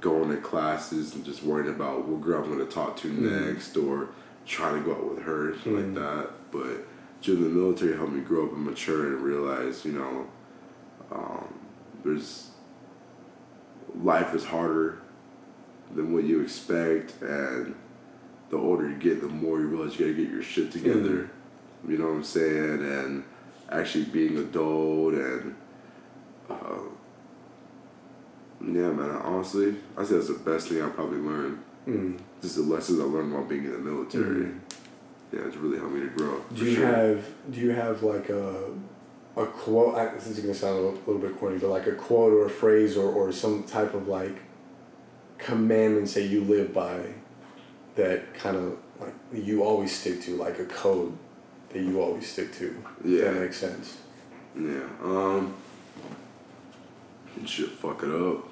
going 0.00 0.30
to 0.30 0.36
classes 0.38 1.14
and 1.14 1.24
just 1.24 1.42
worrying 1.42 1.68
about 1.74 2.06
what 2.06 2.22
girl 2.22 2.42
I'm 2.42 2.48
going 2.54 2.66
to 2.66 2.72
talk 2.72 2.96
to 2.98 3.08
Mhm. 3.08 3.48
next 3.48 3.76
or 3.76 4.08
trying 4.46 4.82
to 4.82 4.84
go 4.88 4.92
out 4.94 5.10
with 5.14 5.22
her, 5.24 5.52
Mhm. 5.64 5.76
like 5.76 5.94
that. 5.94 6.30
But 6.50 6.86
joining 7.20 7.44
the 7.44 7.50
military 7.50 7.94
helped 7.96 8.12
me 8.12 8.20
grow 8.20 8.46
up 8.46 8.52
and 8.52 8.64
mature 8.64 9.08
and 9.08 9.22
realize, 9.22 9.84
you 9.84 9.92
know, 9.92 10.26
um, 11.12 11.44
there's 12.02 12.50
life 14.02 14.34
is 14.34 14.44
harder 14.44 14.98
than 15.94 16.12
what 16.14 16.24
you 16.24 16.40
expect 16.40 17.20
and 17.22 17.74
the 18.50 18.56
older 18.56 18.88
you 18.88 18.96
get 18.96 19.20
the 19.20 19.28
more 19.28 19.60
you 19.60 19.66
realize 19.66 19.98
you 19.98 20.06
gotta 20.06 20.16
get 20.22 20.30
your 20.32 20.42
shit 20.42 20.70
together 20.72 21.30
you 21.88 21.96
know 21.98 22.06
what 22.06 22.14
i'm 22.14 22.24
saying 22.24 22.82
and 22.84 23.24
actually 23.70 24.04
being 24.04 24.36
adult 24.38 25.14
and 25.14 25.54
uh, 26.50 26.78
yeah 28.62 28.90
man 28.90 29.10
honestly 29.24 29.74
i 29.96 30.04
say 30.04 30.14
that's 30.14 30.28
the 30.28 30.34
best 30.34 30.68
thing 30.68 30.82
i 30.82 30.88
probably 30.88 31.18
learned 31.18 31.58
Mm. 31.88 32.18
just 32.42 32.56
the 32.56 32.62
lessons 32.62 33.00
i 33.00 33.04
learned 33.04 33.32
while 33.32 33.42
being 33.44 33.64
in 33.64 33.72
the 33.72 33.78
military 33.78 34.44
Mhm. 34.44 34.58
yeah 35.32 35.40
it's 35.46 35.56
really 35.56 35.78
helped 35.78 35.94
me 35.94 36.00
to 36.00 36.08
grow 36.08 36.38
Do 36.54 36.64
you 36.66 36.74
sure. 36.74 36.86
have 36.86 37.24
do 37.50 37.58
you 37.58 37.70
have 37.70 38.02
like 38.02 38.28
a 38.28 38.66
a 39.36 39.46
quote? 39.46 39.94
I, 39.94 40.12
this 40.14 40.26
is 40.26 40.40
gonna 40.40 40.52
sound 40.52 40.76
a 40.76 40.80
little, 40.82 40.98
little 41.06 41.22
bit 41.22 41.38
corny, 41.40 41.56
but 41.58 41.68
like 41.70 41.86
a 41.86 41.92
quote 41.92 42.32
or 42.34 42.44
a 42.46 42.50
phrase 42.50 42.96
or, 42.98 43.10
or 43.10 43.32
some 43.32 43.62
type 43.62 43.94
of 43.94 44.08
like 44.08 44.36
commandments 45.38 46.12
that 46.14 46.24
you 46.24 46.44
live 46.44 46.74
by 46.74 47.00
that 48.08 48.34
kind 48.34 48.56
of 48.56 48.76
like 49.00 49.14
you 49.32 49.62
always 49.64 49.96
stick 49.98 50.20
to, 50.22 50.36
like 50.36 50.58
a 50.58 50.64
code 50.64 51.16
that 51.70 51.80
you 51.82 52.00
always 52.02 52.30
stick 52.30 52.52
to. 52.58 52.66
If 53.04 53.10
Yeah. 53.10 53.30
that 53.32 53.40
makes 53.40 53.56
sense. 53.56 53.96
yeah 54.56 54.80
um 55.02 55.54
shit 57.46 57.70
fuck 57.70 58.02
it 58.02 58.10
up 58.10 58.48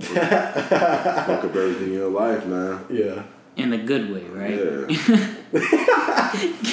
fuck 0.00 1.44
up 1.44 1.54
everything 1.54 1.88
in 1.88 1.92
your 1.92 2.08
life 2.08 2.46
man 2.46 2.84
Yeah. 2.90 3.22
in 3.56 3.72
a 3.72 3.78
good 3.78 4.10
way, 4.12 4.24
right? 4.40 4.58
yeah 4.58 4.86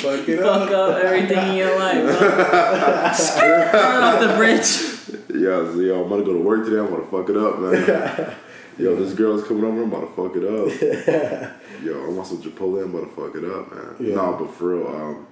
Fuck 0.01 0.28
it 0.28 0.40
Fuck 0.40 0.72
up 0.72 0.98
everything 1.04 1.50
in 1.50 1.56
your 1.56 1.78
life. 1.78 2.01
bro. 2.01 3.12
Skirt 3.13 3.75
off 3.75 4.20
the 4.20 4.34
bridge. 4.36 5.40
Yo, 5.40 5.72
so, 5.74 5.80
yo, 5.80 6.04
I'm 6.04 6.10
gonna 6.10 6.24
go 6.24 6.34
to 6.34 6.40
work 6.40 6.66
today. 6.66 6.80
I'm 6.80 6.90
gonna 6.90 7.06
fuck 7.06 7.30
it 7.30 7.38
up, 7.38 7.60
man. 7.60 8.36
Yo, 8.78 8.96
this 8.96 9.13
girl's 9.13 9.44
coming 9.48 9.63
over. 9.63 9.84
I'm 9.84 9.92
about 9.92 10.01
to 10.01 10.16
fuck 10.16 10.36
it 10.36 10.44
up. 10.44 11.62
yo, 11.84 12.06
I 12.06 12.10
want 12.10 12.28
some 12.28 12.42
Chipotle. 12.42 12.84
I'm 12.84 12.96
about 12.96 13.10
to 13.10 13.16
fuck 13.16 13.36
it 13.36 13.46
up, 13.46 13.74
man. 13.74 13.96
Yeah. 14.00 14.16
Nah, 14.16 14.38
but 14.38 14.51
for 14.51 14.75
real, 14.75 14.88
um, 14.88 15.28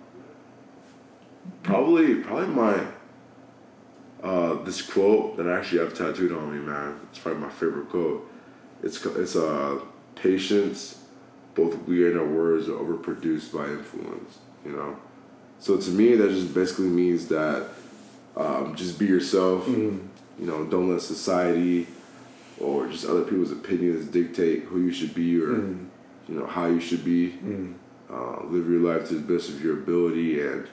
probably, 1.63 2.15
probably 2.15 2.47
my, 2.47 2.85
uh, 4.23 4.63
this 4.63 4.81
quote 4.81 5.37
that 5.37 5.47
I 5.47 5.57
actually 5.57 5.79
have 5.79 5.93
tattooed 5.93 6.31
on 6.31 6.53
me, 6.53 6.65
man. 6.65 6.99
It's 7.09 7.19
probably 7.19 7.41
my 7.41 7.49
favorite 7.49 7.89
quote. 7.89 8.29
It's 8.83 9.03
it's 9.05 9.35
uh, 9.35 9.79
patience. 10.15 11.03
Both 11.55 11.77
we 11.83 12.07
and 12.07 12.17
our 12.17 12.25
words 12.25 12.69
are 12.69 12.73
overproduced 12.73 13.53
by 13.53 13.65
influence. 13.65 14.39
You 14.65 14.73
know, 14.73 14.97
so 15.59 15.77
to 15.77 15.89
me 15.89 16.15
that 16.15 16.29
just 16.29 16.53
basically 16.53 16.87
means 16.87 17.27
that 17.27 17.69
um, 18.35 18.75
just 18.75 18.99
be 18.99 19.05
yourself. 19.05 19.65
Mm. 19.65 20.07
You 20.39 20.45
know, 20.45 20.65
don't 20.65 20.89
let 20.89 21.01
society 21.01 21.87
or 22.59 22.87
just 22.87 23.05
other 23.05 23.23
people's 23.23 23.51
opinions 23.51 24.05
dictate 24.07 24.63
who 24.63 24.81
you 24.81 24.91
should 24.91 25.13
be 25.13 25.39
or 25.41 25.47
Mm. 25.55 25.87
you 26.27 26.35
know 26.39 26.45
how 26.45 26.65
you 26.67 26.79
should 26.79 27.03
be. 27.05 27.31
Mm. 27.43 27.73
Uh, 28.11 28.43
live 28.45 28.67
your 28.69 28.79
life 28.79 29.07
to 29.07 29.13
the 29.15 29.33
best 29.33 29.49
of 29.49 29.63
your 29.63 29.73
ability 29.73 30.41
and 30.41 30.67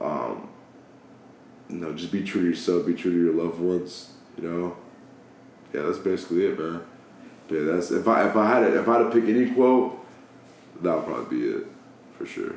um, 0.00 0.48
you 1.68 1.76
know 1.76 1.92
just 1.92 2.12
be 2.12 2.22
true 2.22 2.42
to 2.42 2.48
yourself. 2.48 2.86
Be 2.86 2.94
true 2.94 3.10
to 3.12 3.18
your 3.24 3.34
loved 3.44 3.58
ones. 3.60 4.12
You 4.40 4.48
know, 4.48 4.76
yeah, 5.74 5.82
that's 5.82 5.98
basically 5.98 6.46
it, 6.46 6.58
man. 6.58 6.82
Yeah, 7.50 7.62
that's 7.62 7.90
if 7.90 8.06
I 8.06 8.28
if 8.28 8.36
I 8.36 8.46
had 8.46 8.60
to, 8.60 8.78
if 8.80 8.88
I 8.88 8.98
had 8.98 9.04
to 9.04 9.20
pick 9.20 9.28
any 9.28 9.50
quote, 9.50 9.98
that 10.82 10.94
would 10.94 11.06
probably 11.06 11.38
be 11.38 11.46
it 11.48 11.66
for 12.16 12.26
sure. 12.26 12.54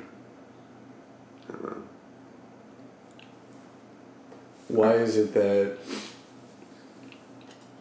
Yeah. 1.50 1.70
Why 4.68 4.94
is 4.94 5.18
it 5.18 5.34
that? 5.34 5.78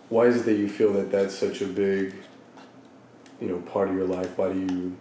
Why 0.08 0.26
is 0.26 0.36
it 0.40 0.44
that 0.46 0.54
you 0.54 0.68
feel 0.68 0.92
that 0.94 1.10
that's 1.10 1.34
such 1.34 1.60
a 1.60 1.66
big, 1.66 2.14
you 3.40 3.48
know, 3.48 3.58
part 3.58 3.88
of 3.88 3.94
your 3.94 4.06
life? 4.06 4.36
Why 4.38 4.52
do 4.52 4.58
you? 4.60 4.96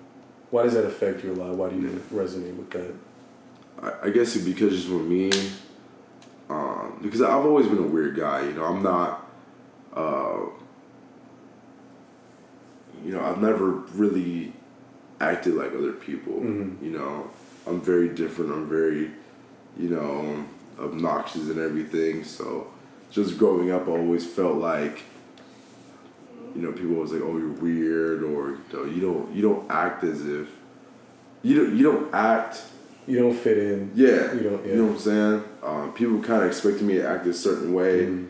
Why 0.49 0.63
does 0.63 0.73
that 0.73 0.85
affect 0.85 1.23
your 1.23 1.35
life? 1.35 1.55
Why 1.55 1.69
do 1.69 1.75
you 1.75 1.89
resonate 2.13 2.55
with 2.55 2.69
that? 2.71 2.93
I, 3.81 4.07
I 4.07 4.09
guess 4.11 4.35
it 4.35 4.45
because 4.45 4.73
just 4.73 4.89
with 4.89 5.05
me, 5.05 5.31
um, 6.49 6.99
because 7.01 7.21
I've 7.21 7.45
always 7.45 7.67
been 7.67 7.79
a 7.79 7.87
weird 7.87 8.15
guy. 8.15 8.41
You 8.43 8.53
know, 8.53 8.65
I'm 8.65 8.83
not. 8.83 9.25
Uh, 9.93 10.45
you 13.03 13.11
know, 13.13 13.23
I've 13.23 13.41
never 13.41 13.69
really 13.71 14.53
acted 15.21 15.55
like 15.55 15.73
other 15.73 15.93
people. 15.93 16.33
Mhm. 16.33 16.81
You 16.81 16.91
know, 16.91 17.29
I'm 17.65 17.79
very 17.81 18.09
different. 18.09 18.51
I'm 18.51 18.67
very, 18.67 19.11
you 19.77 19.89
know, 19.89 20.43
obnoxious 20.79 21.49
and 21.49 21.59
everything. 21.59 22.23
So, 22.23 22.67
just 23.11 23.37
growing 23.37 23.71
up, 23.71 23.87
I 23.87 23.91
always 23.91 24.25
felt 24.25 24.55
like. 24.57 25.03
You 26.55 26.63
know, 26.63 26.71
people 26.71 26.95
was 26.95 27.11
like, 27.11 27.21
"Oh, 27.21 27.37
you're 27.37 27.49
weird," 27.49 28.23
or 28.23 28.57
you, 28.73 28.91
you 28.95 29.01
don't 29.01 29.35
you 29.35 29.41
don't 29.43 29.69
act 29.69 30.03
as 30.03 30.25
if 30.25 30.47
you 31.43 31.55
don't 31.55 31.75
you 31.77 31.83
don't 31.83 32.11
act 32.15 32.63
You 33.05 33.19
don't 33.19 33.35
fit 33.35 33.59
in. 33.59 33.91
yeah. 33.93 34.33
You 34.33 34.39
don't- 34.39 34.65
yeah. 34.65 34.75
know 34.75 34.85
what 34.85 34.93
I'm 34.93 34.99
saying? 34.99 35.43
Um, 35.61 35.93
people 35.93 36.19
kind 36.23 36.41
of 36.41 36.47
expected 36.47 36.81
me 36.83 36.95
to 36.95 37.07
act 37.07 37.27
a 37.27 37.33
certain 37.33 37.73
way 37.75 38.05
Mm. 38.07 38.27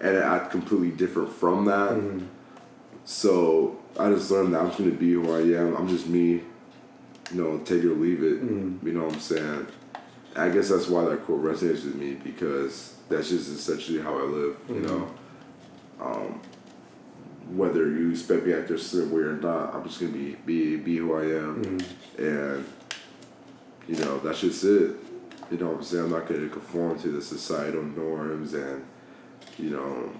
and 0.00 0.18
I 0.18 0.36
act 0.36 0.50
completely 0.50 0.90
different 0.90 1.32
from 1.32 1.64
that. 1.66 1.92
Mhm. 1.92 2.26
So 3.06 3.78
I 3.98 4.10
just 4.10 4.30
learned 4.30 4.52
that 4.52 4.60
I'm 4.60 4.66
just 4.66 4.78
going 4.78 4.90
to 4.90 4.96
be 4.96 5.12
who 5.14 5.32
I 5.32 5.40
am. 5.58 5.74
I'm 5.76 5.88
just 5.88 6.06
me. 6.06 6.42
You 7.32 7.42
know, 7.42 7.58
take 7.64 7.82
it 7.82 7.86
or 7.88 7.94
leave 7.94 8.22
it. 8.22 8.42
Mm. 8.44 8.82
You 8.84 8.92
know 8.92 9.04
what 9.04 9.14
I'm 9.14 9.20
saying? 9.20 9.66
I 10.36 10.48
guess 10.48 10.68
that's 10.68 10.86
why 10.88 11.04
that 11.06 11.24
quote 11.24 11.42
resonates 11.42 11.84
with 11.84 11.96
me 11.96 12.14
because 12.14 12.94
that's 13.08 13.28
just 13.30 13.48
essentially 13.50 14.00
how 14.00 14.16
I 14.18 14.22
live. 14.22 14.56
You 14.68 14.74
Mhm. 14.76 14.86
know, 14.86 15.10
um, 16.00 16.40
whether 17.54 17.88
you 17.90 18.10
expect 18.10 18.46
me 18.46 18.52
to 18.52 18.60
act 18.60 18.70
a 18.70 18.78
certain 18.78 19.10
way 19.10 19.22
or 19.22 19.34
not, 19.36 19.74
I'm 19.74 19.82
just 19.84 19.98
gonna 20.00 20.12
be 20.12 20.36
be 20.46 20.76
be 20.76 20.96
who 20.98 21.14
I 21.14 21.24
am 21.24 21.64
Mm. 21.64 21.84
and 22.18 22.64
you 23.88 23.96
know, 23.96 24.18
that's 24.20 24.40
just 24.40 24.62
it. 24.64 24.94
You 25.50 25.58
know 25.58 25.66
what 25.68 25.78
I'm 25.78 25.82
saying? 25.82 26.04
I'm 26.04 26.10
not 26.12 26.28
going 26.28 26.42
to 26.42 26.48
conform 26.48 26.96
to 27.00 27.08
the 27.08 27.20
societal 27.20 27.82
norms 27.82 28.54
and, 28.54 28.84
you 29.58 29.70
know, 29.70 30.10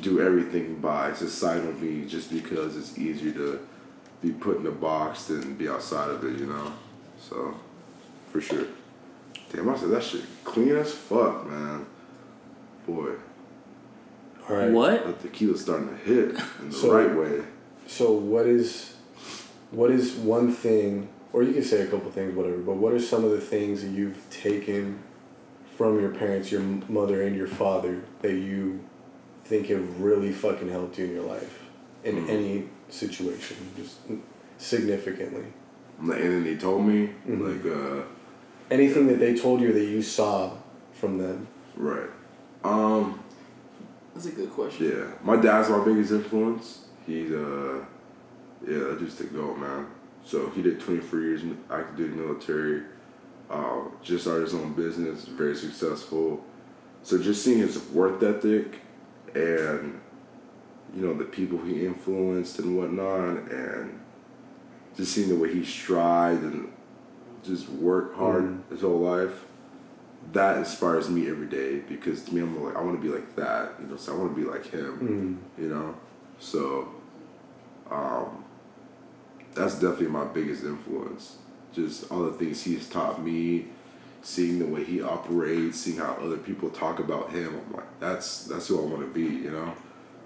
do 0.00 0.20
everything 0.20 0.80
by 0.80 1.12
societal 1.12 1.72
means 1.74 2.10
just 2.10 2.32
because 2.32 2.76
it's 2.76 2.98
easier 2.98 3.30
to 3.32 3.60
be 4.22 4.32
put 4.32 4.58
in 4.58 4.66
a 4.66 4.72
box 4.72 5.26
than 5.26 5.54
be 5.54 5.68
outside 5.68 6.10
of 6.10 6.24
it, 6.24 6.40
you 6.40 6.46
know? 6.46 6.72
So, 7.20 7.54
for 8.32 8.40
sure. 8.40 8.64
Damn, 9.52 9.68
I 9.68 9.76
said 9.76 9.90
that 9.90 10.02
shit 10.02 10.22
clean 10.44 10.70
as 10.76 10.92
fuck, 10.92 11.46
man. 11.46 11.86
Boy, 12.86 13.12
All 14.48 14.56
right. 14.56 14.70
What? 14.70 15.06
that 15.06 15.22
tequila's 15.22 15.60
starting 15.62 15.88
to 15.88 15.94
hit 15.96 16.30
in 16.60 16.68
the 16.70 16.74
So- 16.74 16.92
right 16.94 17.14
way. 17.16 17.42
So 17.86 18.12
what 18.12 18.46
is, 18.46 18.94
what 19.70 19.90
is 19.90 20.14
one 20.14 20.52
thing, 20.52 21.08
or 21.32 21.42
you 21.42 21.52
can 21.52 21.62
say 21.62 21.82
a 21.82 21.86
couple 21.86 22.10
things, 22.10 22.34
whatever. 22.34 22.58
But 22.58 22.76
what 22.76 22.92
are 22.92 23.00
some 23.00 23.24
of 23.24 23.30
the 23.30 23.40
things 23.40 23.82
that 23.82 23.90
you've 23.90 24.18
taken 24.30 25.00
from 25.76 26.00
your 26.00 26.10
parents, 26.10 26.50
your 26.50 26.62
mother 26.88 27.22
and 27.22 27.36
your 27.36 27.46
father, 27.46 28.02
that 28.22 28.32
you 28.34 28.80
think 29.44 29.66
have 29.68 30.00
really 30.00 30.32
fucking 30.32 30.68
helped 30.68 30.98
you 30.98 31.04
in 31.06 31.12
your 31.12 31.24
life, 31.24 31.60
in 32.04 32.16
Mm. 32.24 32.28
any 32.28 32.68
situation, 32.88 33.56
just 33.76 33.96
significantly? 34.58 35.44
And 36.00 36.10
then 36.10 36.44
they 36.44 36.56
told 36.56 36.86
me, 36.86 37.10
Mhm. 37.28 37.40
like, 37.64 37.72
uh, 37.72 38.02
Anything 38.70 39.06
that 39.08 39.18
they 39.18 39.36
told 39.36 39.60
you 39.60 39.72
that 39.72 39.84
you 39.84 40.02
saw 40.02 40.52
from 40.92 41.18
them. 41.18 41.46
right. 41.76 42.10
Um, 42.64 43.22
That's 44.14 44.26
a 44.26 44.32
good 44.32 44.50
question. 44.50 44.90
Yeah, 44.90 45.04
my 45.22 45.36
dad's 45.36 45.68
my 45.68 45.84
biggest 45.84 46.10
influence. 46.10 46.86
He's 47.06 47.30
uh, 47.30 47.84
yeah, 48.66 48.78
that 48.78 48.98
dude's 48.98 49.16
the 49.16 49.24
goat, 49.24 49.58
man. 49.58 49.86
So 50.24 50.50
he 50.50 50.62
did 50.62 50.80
24 50.80 51.20
years 51.20 51.42
in 51.42 51.56
active 51.70 51.96
duty 51.96 52.14
military. 52.14 52.82
Uh, 53.48 53.82
just 54.02 54.24
started 54.24 54.42
his 54.42 54.54
own 54.54 54.72
business, 54.72 55.24
very 55.26 55.54
successful. 55.54 56.44
So 57.04 57.22
just 57.22 57.44
seeing 57.44 57.58
his 57.58 57.78
work 57.90 58.20
ethic 58.22 58.80
and 59.34 60.00
you 60.94 61.02
know 61.02 61.14
the 61.14 61.24
people 61.24 61.58
he 61.58 61.86
influenced 61.86 62.58
and 62.58 62.76
whatnot, 62.76 63.50
and 63.52 64.00
just 64.96 65.12
seeing 65.12 65.28
the 65.28 65.36
way 65.36 65.52
he 65.52 65.64
strived 65.64 66.42
and 66.42 66.72
just 67.42 67.68
work 67.68 68.14
hard 68.14 68.44
Mhm. 68.44 68.58
his 68.70 68.80
whole 68.82 68.98
life 69.00 69.44
that 70.32 70.56
inspires 70.58 71.08
me 71.08 71.28
every 71.28 71.46
day 71.46 71.78
because 71.88 72.22
to 72.24 72.34
me 72.34 72.40
I'm 72.40 72.60
like 72.62 72.76
I 72.76 72.80
want 72.82 73.00
to 73.00 73.06
be 73.08 73.12
like 73.14 73.36
that 73.36 73.74
you 73.80 73.86
know 73.88 73.96
so 73.96 74.12
I 74.12 74.16
want 74.16 74.34
to 74.34 74.40
be 74.42 74.48
like 74.48 74.66
him 74.66 75.40
Mm. 75.56 75.62
you 75.62 75.68
know 75.68 75.94
so 76.38 76.88
um 77.90 78.44
that's 79.54 79.74
definitely 79.74 80.08
my 80.08 80.24
biggest 80.24 80.64
influence 80.64 81.36
just 81.72 82.10
all 82.10 82.24
the 82.24 82.32
things 82.32 82.62
he's 82.62 82.88
taught 82.88 83.22
me 83.22 83.66
seeing 84.22 84.58
the 84.58 84.66
way 84.66 84.82
he 84.82 85.00
operates 85.00 85.78
seeing 85.80 85.98
how 85.98 86.12
other 86.22 86.36
people 86.38 86.68
talk 86.70 86.98
about 86.98 87.30
him 87.30 87.60
I'm 87.68 87.76
like 87.76 88.00
that's 88.00 88.44
that's 88.44 88.66
who 88.68 88.80
I 88.80 88.84
want 88.84 89.00
to 89.02 89.12
be 89.12 89.22
you 89.44 89.50
know 89.50 89.72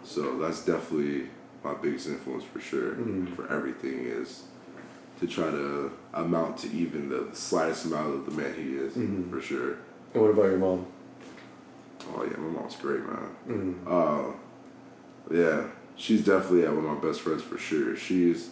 so 0.03 0.39
that's 0.39 0.65
definitely 0.65 1.29
my 1.63 1.75
biggest 1.75 2.07
influence 2.09 2.45
for 2.45 2.61
sure 2.61 2.93
Mhm. 2.95 3.35
for 3.37 3.47
everything 3.53 3.99
is 4.07 4.45
to 5.21 5.27
try 5.27 5.51
to 5.51 5.93
amount 6.15 6.57
to 6.59 6.71
even 6.73 7.09
the 7.09 7.27
slightest 7.33 7.85
amount 7.87 8.15
of 8.15 8.25
the 8.27 8.33
man 8.41 8.55
he 8.55 8.75
is 8.77 8.95
Mhm. 8.95 9.31
for 9.31 9.41
sure 9.41 9.77
And 10.15 10.23
what 10.23 10.31
about 10.33 10.47
your 10.47 10.59
mom? 10.59 10.87
oh 12.15 12.25
yeah 12.25 12.37
my 12.39 12.49
mom's 12.61 12.77
great 12.77 13.01
man 13.05 13.29
Mm. 13.49 13.75
uh, 13.87 14.33
yeah, 15.31 15.63
she's 15.97 16.25
definitely 16.25 16.63
yeah, 16.63 16.71
one 16.71 16.85
of 16.85 17.03
my 17.03 17.09
best 17.09 17.21
friends 17.21 17.43
for 17.43 17.57
sure. 17.59 17.95
She's, 17.95 18.51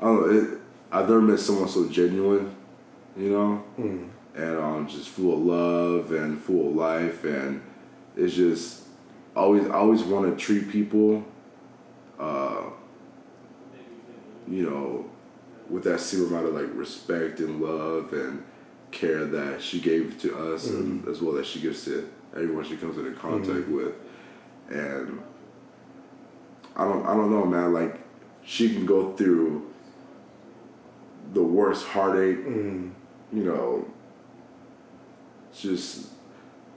I 0.00 0.04
don't 0.06 0.20
know, 0.26 0.38
it, 0.38 0.58
I've 0.90 1.08
never 1.08 1.20
met 1.20 1.38
someone 1.38 1.68
so 1.68 1.88
genuine, 1.88 2.50
you 3.16 3.30
know, 3.30 3.62
Mm. 3.78 4.08
and 4.34 4.56
um, 4.58 4.88
just 4.88 5.10
full 5.10 5.34
of 5.34 5.40
love 5.40 6.12
and 6.12 6.38
full 6.40 6.70
of 6.70 6.74
life, 6.74 7.22
and 7.24 7.60
it's 8.16 8.34
just 8.34 8.84
always, 9.36 9.66
I 9.68 9.74
always 9.74 10.02
want 10.02 10.36
to 10.36 10.44
treat 10.44 10.68
people, 10.68 11.22
uh, 12.18 12.62
you 14.48 14.68
know, 14.68 15.04
with 15.72 15.84
that 15.84 16.00
same 16.00 16.26
amount 16.26 16.46
of 16.46 16.54
like 16.54 16.68
respect 16.74 17.40
and 17.40 17.60
love 17.60 18.12
and 18.12 18.44
care 18.90 19.24
that 19.24 19.62
she 19.62 19.80
gave 19.80 20.20
to 20.20 20.52
us, 20.52 20.68
and 20.68 21.00
mm-hmm. 21.00 21.10
as 21.10 21.22
well 21.22 21.38
as 21.38 21.46
she 21.46 21.60
gives 21.60 21.84
to 21.86 22.08
everyone 22.34 22.64
she 22.64 22.76
comes 22.76 22.98
into 22.98 23.12
contact 23.12 23.66
mm-hmm. 23.66 23.76
with, 23.76 23.94
and 24.68 25.20
I 26.76 26.84
don't 26.84 27.04
I 27.06 27.14
don't 27.14 27.30
know, 27.30 27.46
man. 27.46 27.72
Like 27.72 27.98
she 28.44 28.74
can 28.74 28.84
go 28.84 29.16
through 29.16 29.70
the 31.32 31.42
worst 31.42 31.86
heartache, 31.86 32.44
Mm. 32.44 32.90
you 33.32 33.44
know, 33.44 33.86
just 35.56 36.08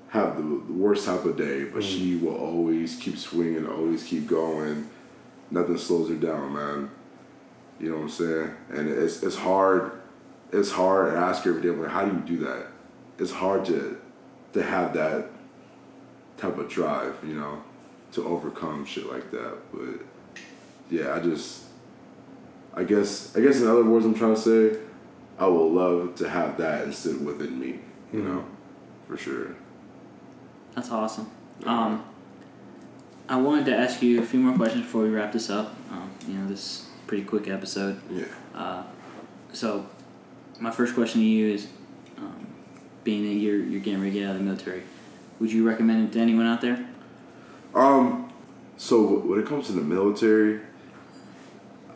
have 0.10 0.38
the, 0.38 0.44
the 0.44 0.74
worst 0.74 1.06
type 1.06 1.26
of 1.26 1.36
day, 1.36 1.66
but 1.66 1.84
she 1.84 2.16
will 2.16 2.38
always 2.38 2.96
keep 2.96 3.18
swinging, 3.18 3.68
always 3.68 4.04
keep 4.04 4.28
going. 4.28 4.90
Nothing 5.52 5.78
slows 5.78 6.08
her 6.08 6.16
down, 6.16 6.54
man. 6.54 6.90
You 7.80 7.90
know 7.90 7.96
what 7.98 8.04
I'm 8.04 8.10
saying? 8.10 8.56
And 8.70 8.90
it's 8.90 9.24
it's 9.24 9.36
hard. 9.36 9.92
It's 10.52 10.72
hard. 10.72 11.14
to 11.14 11.20
ask 11.20 11.46
every 11.46 11.62
day, 11.62 11.70
like, 11.70 11.90
how 11.90 12.06
do 12.06 12.16
you 12.16 12.38
do 12.38 12.46
that? 12.46 12.68
It's 13.20 13.32
hard 13.32 13.66
to 13.66 14.00
to 14.54 14.64
have 14.64 14.94
that 14.94 15.30
type 16.38 16.58
of 16.58 16.70
drive, 16.70 17.16
you 17.24 17.36
know, 17.36 17.62
to 18.14 18.26
overcome 18.26 18.86
shit 18.86 19.12
like 19.12 19.30
that. 19.32 19.58
But 19.74 20.02
yeah, 20.90 21.14
I 21.14 21.20
just, 21.20 21.64
I 22.74 22.84
guess, 22.84 23.36
I 23.36 23.42
guess 23.42 23.62
in 23.62 23.68
other 23.68 23.84
words, 23.84 24.06
I'm 24.06 24.16
trying 24.16 24.36
to 24.36 24.42
say, 24.42 24.80
I 25.38 25.48
would 25.48 25.72
love 25.72 26.16
to 26.16 26.30
have 26.30 26.58
that 26.58 26.86
instead 26.86 27.24
within 27.26 27.60
me, 27.60 27.80
you 28.14 28.22
know, 28.22 28.46
for 29.08 29.18
sure. 29.18 29.56
That's 30.74 30.92
awesome. 30.92 31.30
Um, 31.66 32.06
I 33.28 33.38
wanted 33.38 33.66
to 33.66 33.76
ask 33.76 34.02
you 34.02 34.22
a 34.22 34.26
few 34.26 34.40
more 34.40 34.56
questions 34.56 34.84
before 34.84 35.04
we 35.04 35.10
wrap 35.10 35.32
this 35.32 35.50
up. 35.50 35.76
Um, 35.92 36.10
you 36.28 36.36
know, 36.36 36.48
this 36.48 36.85
pretty 37.08 37.24
quick 37.24 37.48
episode. 37.48 38.00
Yeah. 38.12 38.26
Uh, 38.54 38.84
so, 39.54 39.86
my 40.60 40.72
first 40.72 40.94
question 40.96 41.22
to 41.22 41.28
you 41.28 41.54
is, 41.54 41.68
um, 42.18 42.48
being 43.04 43.24
that 43.28 43.36
you're 43.36 43.60
you're 43.60 43.82
getting 43.82 44.00
ready 44.00 44.14
to 44.14 44.20
get 44.20 44.30
out 44.30 44.32
of 44.36 44.40
the 44.40 44.44
military, 44.46 44.84
would 45.40 45.52
you 45.52 45.66
recommend 45.68 46.10
it 46.10 46.14
to 46.14 46.20
anyone 46.20 46.46
out 46.46 46.62
there? 46.62 46.86
Um, 47.74 48.32
so 48.78 49.20
when 49.20 49.40
it 49.40 49.46
comes 49.46 49.68
to 49.68 49.74
the 49.74 49.82
military, 49.82 50.62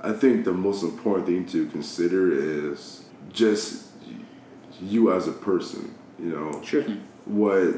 I 0.01 0.11
think 0.13 0.45
the 0.45 0.53
most 0.53 0.83
important 0.83 1.25
thing 1.27 1.45
to 1.47 1.67
consider 1.69 2.31
is 2.31 3.05
just 3.31 3.87
you 4.81 5.11
as 5.13 5.27
a 5.27 5.31
person. 5.31 5.93
You 6.19 6.31
know, 6.31 6.61
Sure 6.63 6.83
thing. 6.83 7.01
what 7.25 7.75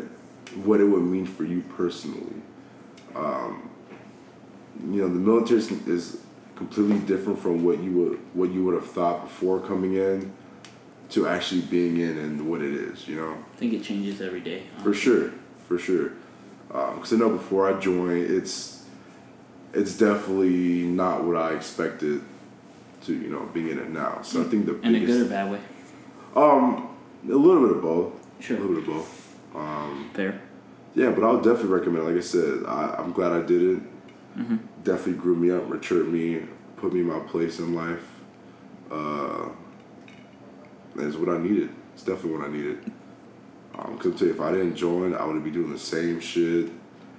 what 0.65 0.81
it 0.81 0.85
would 0.85 1.03
mean 1.03 1.25
for 1.25 1.43
you 1.45 1.61
personally. 1.77 2.41
Um, 3.15 3.69
you 4.89 5.01
know, 5.01 5.07
the 5.07 5.19
military 5.19 5.59
is, 5.59 5.71
is 5.87 6.21
completely 6.61 6.99
different 6.99 7.39
from 7.39 7.63
what 7.65 7.81
you 7.81 7.91
would 7.91 8.19
what 8.33 8.51
you 8.51 8.63
would 8.63 8.75
have 8.75 8.85
thought 8.89 9.23
before 9.23 9.59
coming 9.59 9.95
in 9.95 10.31
to 11.09 11.27
actually 11.27 11.61
being 11.61 11.97
in 11.97 12.17
and 12.19 12.47
what 12.49 12.61
it 12.61 12.73
is. 12.73 13.07
You 13.07 13.15
know. 13.15 13.33
I 13.53 13.57
think 13.57 13.73
it 13.73 13.83
changes 13.83 14.21
every 14.21 14.41
day. 14.41 14.63
For 14.83 14.93
sure, 14.93 15.31
for 15.67 15.77
sure. 15.79 16.11
Because 16.67 17.11
I 17.13 17.17
know 17.17 17.29
before 17.29 17.67
I 17.69 17.79
joined, 17.79 18.29
it's 18.29 18.85
it's 19.73 19.97
definitely 19.97 20.83
not 20.83 21.23
what 21.23 21.35
I 21.35 21.53
expected 21.55 22.21
to 23.05 23.13
you 23.13 23.29
know 23.29 23.49
being 23.53 23.69
in 23.69 23.79
it 23.79 23.89
now. 23.89 24.21
So 24.21 24.41
I 24.41 24.43
think 24.45 24.67
the 24.67 24.79
In 24.81 24.95
a 24.95 24.99
good 24.99 25.25
or 25.25 25.29
bad 25.29 25.51
way. 25.51 25.59
um 26.35 26.89
a 27.27 27.35
little 27.35 27.61
bit 27.67 27.75
of 27.77 27.81
both. 27.81 28.13
Sure. 28.39 28.57
A 28.57 28.59
little 28.59 28.75
bit 28.75 28.83
of 28.87 28.93
both. 28.95 29.37
Um, 29.55 30.09
Fair. 30.13 30.41
yeah, 30.95 31.09
but 31.11 31.23
I'll 31.23 31.41
definitely 31.41 31.69
recommend. 31.77 32.05
Like 32.05 32.15
I 32.17 32.21
said, 32.21 32.63
I, 32.67 32.95
I'm 32.97 33.11
glad 33.11 33.31
I 33.33 33.41
did 33.41 33.61
it. 33.61 33.79
Mm-hmm. 34.39 34.57
Definitely 34.83 35.21
grew 35.21 35.35
me 35.35 35.51
up, 35.51 35.67
matured 35.67 36.07
me, 36.07 36.43
put 36.77 36.93
me 36.93 37.01
in 37.01 37.07
my 37.07 37.19
place 37.19 37.59
in 37.59 37.75
life. 37.75 38.05
Uh, 38.89 39.49
it's 40.95 41.15
what 41.15 41.29
I 41.29 41.37
needed. 41.37 41.69
It's 41.93 42.03
definitely 42.03 42.31
what 42.39 42.47
I 42.47 42.51
needed. 42.51 42.91
Um, 43.77 43.97
cause 43.97 44.17
tell 44.17 44.27
you, 44.27 44.33
if 44.33 44.41
I 44.41 44.51
didn't 44.51 44.75
join, 44.75 45.13
I 45.13 45.25
would 45.25 45.43
be 45.43 45.51
doing 45.51 45.71
the 45.71 45.79
same 45.79 46.19
shit, 46.19 46.69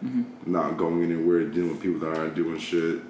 Mm-hmm. 0.05 0.51
not 0.51 0.77
going 0.79 1.05
anywhere, 1.05 1.44
dealing 1.44 1.70
with 1.70 1.81
people 1.81 2.01
that 2.01 2.18
aren't 2.18 2.35
doing 2.35 2.59
shit. 2.59 3.01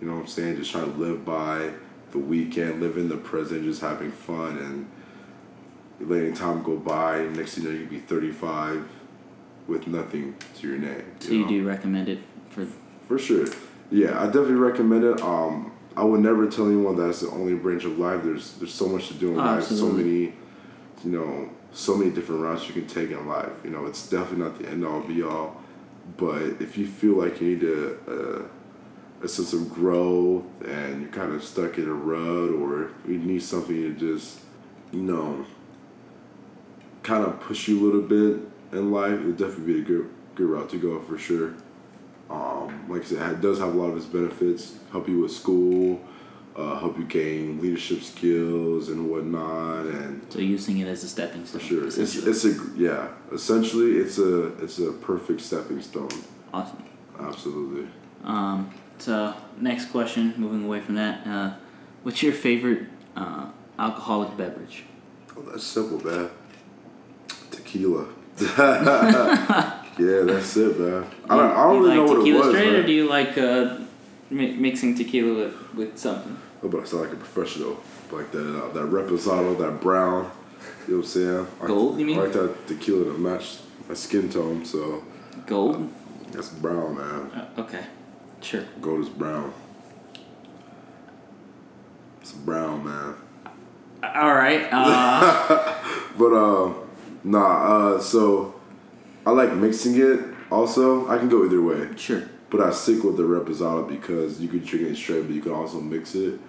You 0.00 0.06
know 0.06 0.16
what 0.16 0.20
I'm 0.20 0.26
saying? 0.26 0.56
Just 0.56 0.70
trying 0.70 0.92
to 0.92 0.98
live 0.98 1.24
by 1.24 1.70
the 2.10 2.18
weekend, 2.18 2.82
live 2.82 2.98
in 2.98 3.08
the 3.08 3.16
present, 3.16 3.64
just 3.64 3.80
having 3.80 4.12
fun, 4.12 4.58
and 4.58 6.08
letting 6.10 6.34
time 6.34 6.62
go 6.62 6.76
by. 6.76 7.22
Next 7.22 7.54
thing 7.54 7.64
you 7.64 7.70
know, 7.70 7.74
you 7.74 7.80
could 7.84 7.90
be 7.90 8.00
35 8.00 8.86
with 9.66 9.86
nothing 9.86 10.34
to 10.56 10.68
your 10.68 10.76
name. 10.76 11.04
So 11.20 11.30
you 11.30 11.42
know? 11.42 11.48
do 11.48 11.66
recommend 11.66 12.10
it 12.10 12.18
for 12.50 12.66
For 13.08 13.18
sure. 13.18 13.46
Yeah, 13.90 14.20
I 14.20 14.26
definitely 14.26 14.54
recommend 14.54 15.04
it. 15.04 15.20
Um, 15.20 15.72
I 15.96 16.04
would 16.04 16.20
never 16.20 16.48
tell 16.48 16.66
anyone 16.66 16.96
that's 16.96 17.20
the 17.20 17.30
only 17.30 17.54
branch 17.54 17.84
of 17.84 17.98
life. 17.98 18.22
There's 18.22 18.52
there's 18.54 18.72
so 18.72 18.88
much 18.88 19.08
to 19.08 19.14
do 19.14 19.32
in 19.32 19.40
Oh, 19.40 19.44
life. 19.44 19.64
So 19.64 19.90
many, 19.90 20.32
you 21.04 21.10
know, 21.10 21.50
so 21.72 21.96
many 21.96 22.10
different 22.10 22.42
routes 22.42 22.66
you 22.68 22.74
can 22.74 22.86
take 22.86 23.10
in 23.10 23.26
life. 23.26 23.52
You 23.64 23.70
know, 23.70 23.86
it's 23.86 24.08
definitely 24.08 24.44
not 24.44 24.58
the 24.58 24.68
end 24.68 24.84
all 24.84 25.00
be 25.00 25.22
all. 25.22 25.60
But 26.16 26.42
if 26.60 26.76
you 26.78 26.86
feel 26.86 27.14
like 27.14 27.40
you 27.40 27.48
need 27.56 27.62
a, 27.62 28.42
a, 29.22 29.24
a 29.24 29.28
sense 29.28 29.52
of 29.52 29.72
growth 29.72 30.44
and 30.64 31.02
you're 31.02 31.10
kind 31.10 31.32
of 31.32 31.44
stuck 31.44 31.78
in 31.78 31.88
a 31.88 31.92
rut 31.94 32.50
or 32.50 32.90
you 33.06 33.18
need 33.18 33.42
something 33.42 33.76
to 33.76 33.92
just 33.94 34.40
you 34.92 35.02
know, 35.02 35.44
kind 37.02 37.24
of 37.24 37.40
push 37.40 37.68
you 37.68 37.80
a 37.80 37.82
little 37.84 38.02
bit 38.02 38.40
in 38.72 38.90
life, 38.90 39.12
it 39.12 39.24
would 39.24 39.36
definitely 39.36 39.74
be 39.74 39.78
a 39.80 39.82
good 39.82 40.10
good 40.34 40.46
route 40.48 40.70
to 40.70 40.78
go 40.78 41.00
for 41.00 41.18
sure. 41.18 41.54
Um, 42.30 42.88
like 42.88 43.02
I 43.02 43.04
said, 43.06 43.32
it 43.32 43.40
does 43.40 43.58
have 43.58 43.74
a 43.74 43.78
lot 43.78 43.90
of 43.90 43.96
its 43.96 44.06
benefits. 44.06 44.74
Help 44.92 45.08
you 45.08 45.20
with 45.22 45.32
school, 45.32 46.00
uh, 46.56 46.78
help 46.78 46.96
you 46.98 47.04
gain 47.04 47.60
leadership 47.60 48.02
skills 48.02 48.88
and 48.88 49.10
whatnot, 49.10 49.86
and 49.86 50.24
So 50.32 50.38
using 50.38 50.78
it 50.78 50.86
as 50.86 51.02
a 51.04 51.08
stepping 51.08 51.44
stone. 51.44 51.60
for 51.60 51.66
sure, 51.66 51.86
it's 51.86 51.98
it's 51.98 52.44
a 52.44 52.54
yeah. 52.76 53.08
Essentially, 53.32 53.96
it's 53.98 54.18
a 54.18 54.46
it's 54.62 54.78
a 54.78 54.92
perfect 54.92 55.40
stepping 55.40 55.80
stone. 55.82 56.08
awesome. 56.54 56.84
Absolutely. 57.18 57.86
Um, 58.24 58.70
so 58.98 59.34
next 59.58 59.86
question, 59.90 60.32
moving 60.36 60.64
away 60.64 60.80
from 60.80 60.94
that, 60.94 61.26
uh, 61.26 61.54
what's 62.02 62.22
your 62.22 62.32
favorite 62.32 62.86
uh, 63.16 63.46
alcoholic 63.78 64.36
beverage? 64.36 64.84
Oh, 65.36 65.42
that's 65.42 65.64
simple, 65.64 65.98
man. 66.04 66.30
Tequila. 67.50 68.06
yeah, 70.00 70.22
that's 70.22 70.56
it, 70.56 70.78
man. 70.78 71.04
I 71.28 71.36
don't, 71.36 71.50
I 71.50 71.62
don't 71.64 71.82
really 71.82 71.94
know 71.96 72.04
like 72.04 72.08
what 72.08 72.16
it 72.16 72.20
tequila 72.20 72.38
was, 72.46 72.48
straight, 72.48 72.74
or 72.74 72.82
do 72.86 72.92
you 72.92 73.08
like 73.08 73.38
uh, 73.38 73.78
mi- 74.30 74.56
mixing 74.56 74.94
tequila 74.94 75.34
with, 75.34 75.74
with 75.74 75.98
something? 75.98 76.36
Oh, 76.62 76.68
but 76.68 76.80
I 76.80 76.84
sound 76.84 77.02
like 77.04 77.12
a 77.12 77.16
professional. 77.16 77.78
Like 78.10 78.32
that, 78.32 78.40
uh, 78.40 78.72
that 78.72 78.90
reposado, 78.90 79.56
that 79.58 79.80
brown. 79.80 80.30
You 80.88 80.94
know 80.94 80.96
what 80.98 81.04
I'm 81.04 81.04
saying? 81.04 81.46
I, 81.62 81.66
Gold, 81.66 82.00
you 82.00 82.06
mean? 82.06 82.18
I 82.18 82.22
like 82.22 82.32
that 82.32 82.66
tequila 82.66 83.04
to 83.04 83.18
match 83.18 83.58
my 83.88 83.94
skin 83.94 84.28
tone, 84.28 84.64
so 84.64 85.04
Gold. 85.46 85.88
that's 86.32 86.48
brown, 86.48 86.96
man. 86.96 87.30
Uh, 87.30 87.60
okay, 87.60 87.84
sure. 88.40 88.64
Gold 88.80 89.00
is 89.00 89.08
brown. 89.08 89.52
It's 92.20 92.32
brown, 92.32 92.84
man. 92.84 93.14
All 94.02 94.34
right. 94.34 94.68
Uh, 94.72 95.76
But 96.18 96.34
um, 96.34 96.76
nah. 97.24 97.94
Uh, 97.94 98.00
so 98.00 98.59
I 99.26 99.30
like 99.30 99.52
mixing 99.54 100.00
it. 100.00 100.20
Also, 100.50 101.08
I 101.08 101.18
can 101.18 101.28
go 101.28 101.44
either 101.44 101.62
way. 101.62 101.88
sure. 101.96 102.24
But 102.48 102.60
I 102.60 102.70
stick 102.72 103.04
with 103.04 103.16
the 103.16 103.22
reposado 103.22 103.88
because 103.88 104.40
you 104.40 104.48
can 104.48 104.64
drink 104.64 104.88
it 104.88 104.96
straight, 104.96 105.22
but 105.22 105.34
you 105.34 105.40
can 105.40 105.52
also 105.52 105.80
mix 105.80 106.16
it. 106.16 106.40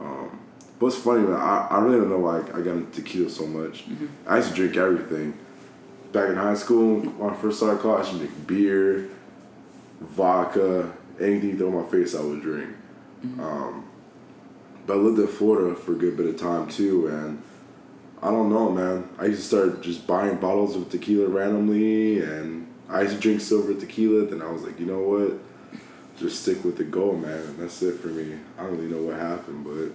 Um, 0.00 0.40
but 0.80 0.86
it's 0.86 0.96
funny, 0.96 1.22
man. 1.22 1.34
I, 1.34 1.68
I 1.70 1.80
really 1.80 1.98
don't 1.98 2.10
know 2.10 2.18
why 2.18 2.38
I 2.38 2.60
got 2.60 2.74
into 2.74 2.90
tequila 2.90 3.30
so 3.30 3.46
much. 3.46 3.84
I 4.26 4.38
used 4.38 4.48
to 4.48 4.54
drink 4.54 4.76
everything. 4.76 5.38
Back 6.12 6.30
in 6.30 6.36
high 6.36 6.54
school, 6.54 7.00
when 7.00 7.30
I 7.30 7.36
first 7.36 7.58
started 7.58 7.80
college, 7.80 8.06
I 8.06 8.10
used 8.10 8.22
to 8.22 8.26
drink 8.26 8.46
beer, 8.48 9.10
vodka, 10.00 10.92
anything 11.20 11.50
you 11.50 11.56
throw 11.58 11.68
in 11.68 11.84
my 11.84 11.88
face, 11.88 12.14
I 12.14 12.20
would 12.20 12.42
drink. 12.42 12.70
Um, 13.38 13.88
but 14.86 14.94
I 14.94 14.96
lived 14.96 15.18
in 15.18 15.26
Florida 15.26 15.74
for 15.74 15.92
a 15.92 15.96
good 15.96 16.16
bit 16.16 16.26
of 16.26 16.38
time 16.38 16.68
too, 16.68 17.06
and 17.06 17.42
I 18.22 18.30
don't 18.30 18.48
know, 18.50 18.70
man. 18.70 19.08
I 19.18 19.26
used 19.26 19.42
to 19.42 19.46
start 19.46 19.82
just 19.82 20.06
buying 20.06 20.36
bottles 20.36 20.76
of 20.76 20.88
tequila 20.90 21.28
randomly, 21.28 22.20
and 22.22 22.66
I 22.88 23.02
used 23.02 23.14
to 23.14 23.20
drink 23.20 23.40
silver 23.40 23.74
tequila. 23.74 24.26
Then 24.26 24.40
I 24.40 24.50
was 24.50 24.62
like, 24.62 24.80
you 24.80 24.86
know 24.86 25.00
what? 25.00 25.38
Just 26.18 26.42
stick 26.42 26.64
with 26.64 26.76
the 26.76 26.84
goal, 26.84 27.16
man. 27.16 27.38
And 27.38 27.58
that's 27.58 27.82
it 27.82 28.00
for 28.00 28.06
me. 28.08 28.38
I 28.58 28.62
don't 28.62 28.76
really 28.78 28.88
know 28.88 29.02
what 29.02 29.18
happened, 29.18 29.64
but 29.64 29.72
it 29.76 29.92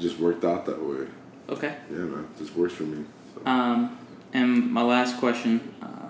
just 0.00 0.18
worked 0.18 0.44
out 0.44 0.64
that 0.66 0.80
way. 0.82 1.06
Okay. 1.50 1.74
Yeah, 1.90 1.96
man. 1.98 2.26
It 2.36 2.38
just 2.38 2.54
works 2.56 2.74
for 2.74 2.84
me. 2.84 3.04
So. 3.34 3.42
Um, 3.50 3.98
and 4.32 4.70
my 4.72 4.82
last 4.82 5.18
question 5.18 5.74
uh, 5.82 6.06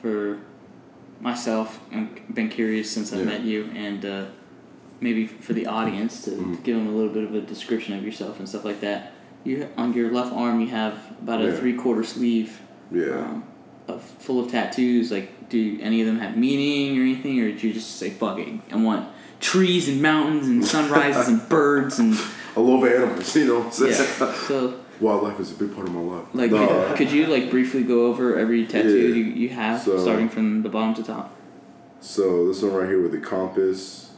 for 0.00 0.38
myself, 1.20 1.80
I've 1.92 2.34
been 2.34 2.48
curious 2.48 2.90
since 2.90 3.12
I 3.12 3.18
Yeah. 3.18 3.24
met 3.24 3.40
you, 3.42 3.64
and 3.74 4.04
uh, 4.04 4.24
maybe 5.00 5.26
for 5.26 5.52
the 5.52 5.66
audience 5.66 6.24
to, 6.24 6.30
to 6.30 6.36
Mhm. 6.36 6.62
give 6.62 6.76
them 6.76 6.86
a 6.86 6.92
little 6.92 7.12
bit 7.12 7.24
of 7.24 7.34
a 7.34 7.40
description 7.40 7.94
of 7.98 8.04
yourself 8.04 8.38
and 8.38 8.48
stuff 8.48 8.64
like 8.64 8.80
that. 8.80 9.12
You 9.48 9.68
on 9.76 9.94
your 9.94 10.10
left 10.12 10.32
arm, 10.32 10.60
you 10.60 10.68
have 10.68 10.94
about 11.22 11.40
a 11.40 11.46
Yeah. 11.46 11.56
three 11.56 11.74
quarter 11.74 12.04
sleeve 12.04 12.60
yeah. 12.92 13.18
um, 13.20 13.44
of 13.88 14.02
full 14.02 14.40
of 14.44 14.50
tattoos. 14.50 15.10
Like, 15.10 15.48
do 15.48 15.78
any 15.80 16.00
of 16.02 16.06
them 16.06 16.18
have 16.18 16.36
meaning 16.36 16.98
or 16.98 17.02
anything, 17.02 17.40
or 17.40 17.50
did 17.50 17.62
you 17.62 17.72
just 17.72 17.96
say 17.96 18.10
fuck 18.10 18.38
it? 18.38 18.48
I 18.70 18.76
want 18.76 19.08
trees 19.40 19.88
and 19.88 20.02
mountains 20.02 20.46
and 20.48 20.64
sunrises 20.64 21.28
and 21.28 21.48
birds 21.56 21.98
and 21.98 22.14
I 22.56 22.60
love 22.60 22.84
animals, 22.84 23.36
you 23.36 23.46
know 23.46 23.60
what 23.60 23.66
I'm 23.66 23.72
saying? 23.72 24.08
yeah. 24.20 24.34
So 24.48 24.80
Wildlife 25.00 25.38
is 25.38 25.52
a 25.52 25.54
big 25.54 25.72
part 25.74 25.86
of 25.86 25.94
my 25.94 26.00
life. 26.00 26.24
like, 26.34 26.50
No, 26.50 26.92
could, 26.96 27.12
you 27.12 27.26
like 27.28 27.50
briefly 27.50 27.84
go 27.84 28.06
over 28.06 28.36
every 28.36 28.66
tattoo 28.66 28.98
Yeah. 28.98 29.14
you, 29.14 29.24
you 29.24 29.48
have, 29.50 29.80
So- 29.82 29.96
starting 29.98 30.28
from 30.28 30.62
the 30.62 30.68
bottom 30.68 30.92
to 30.94 31.04
top 31.04 31.34
So 32.00 32.48
this 32.48 32.62
one 32.62 32.72
right 32.74 32.88
here 32.88 33.00
with 33.00 33.12
the 33.12 33.20
compass. 33.20 34.10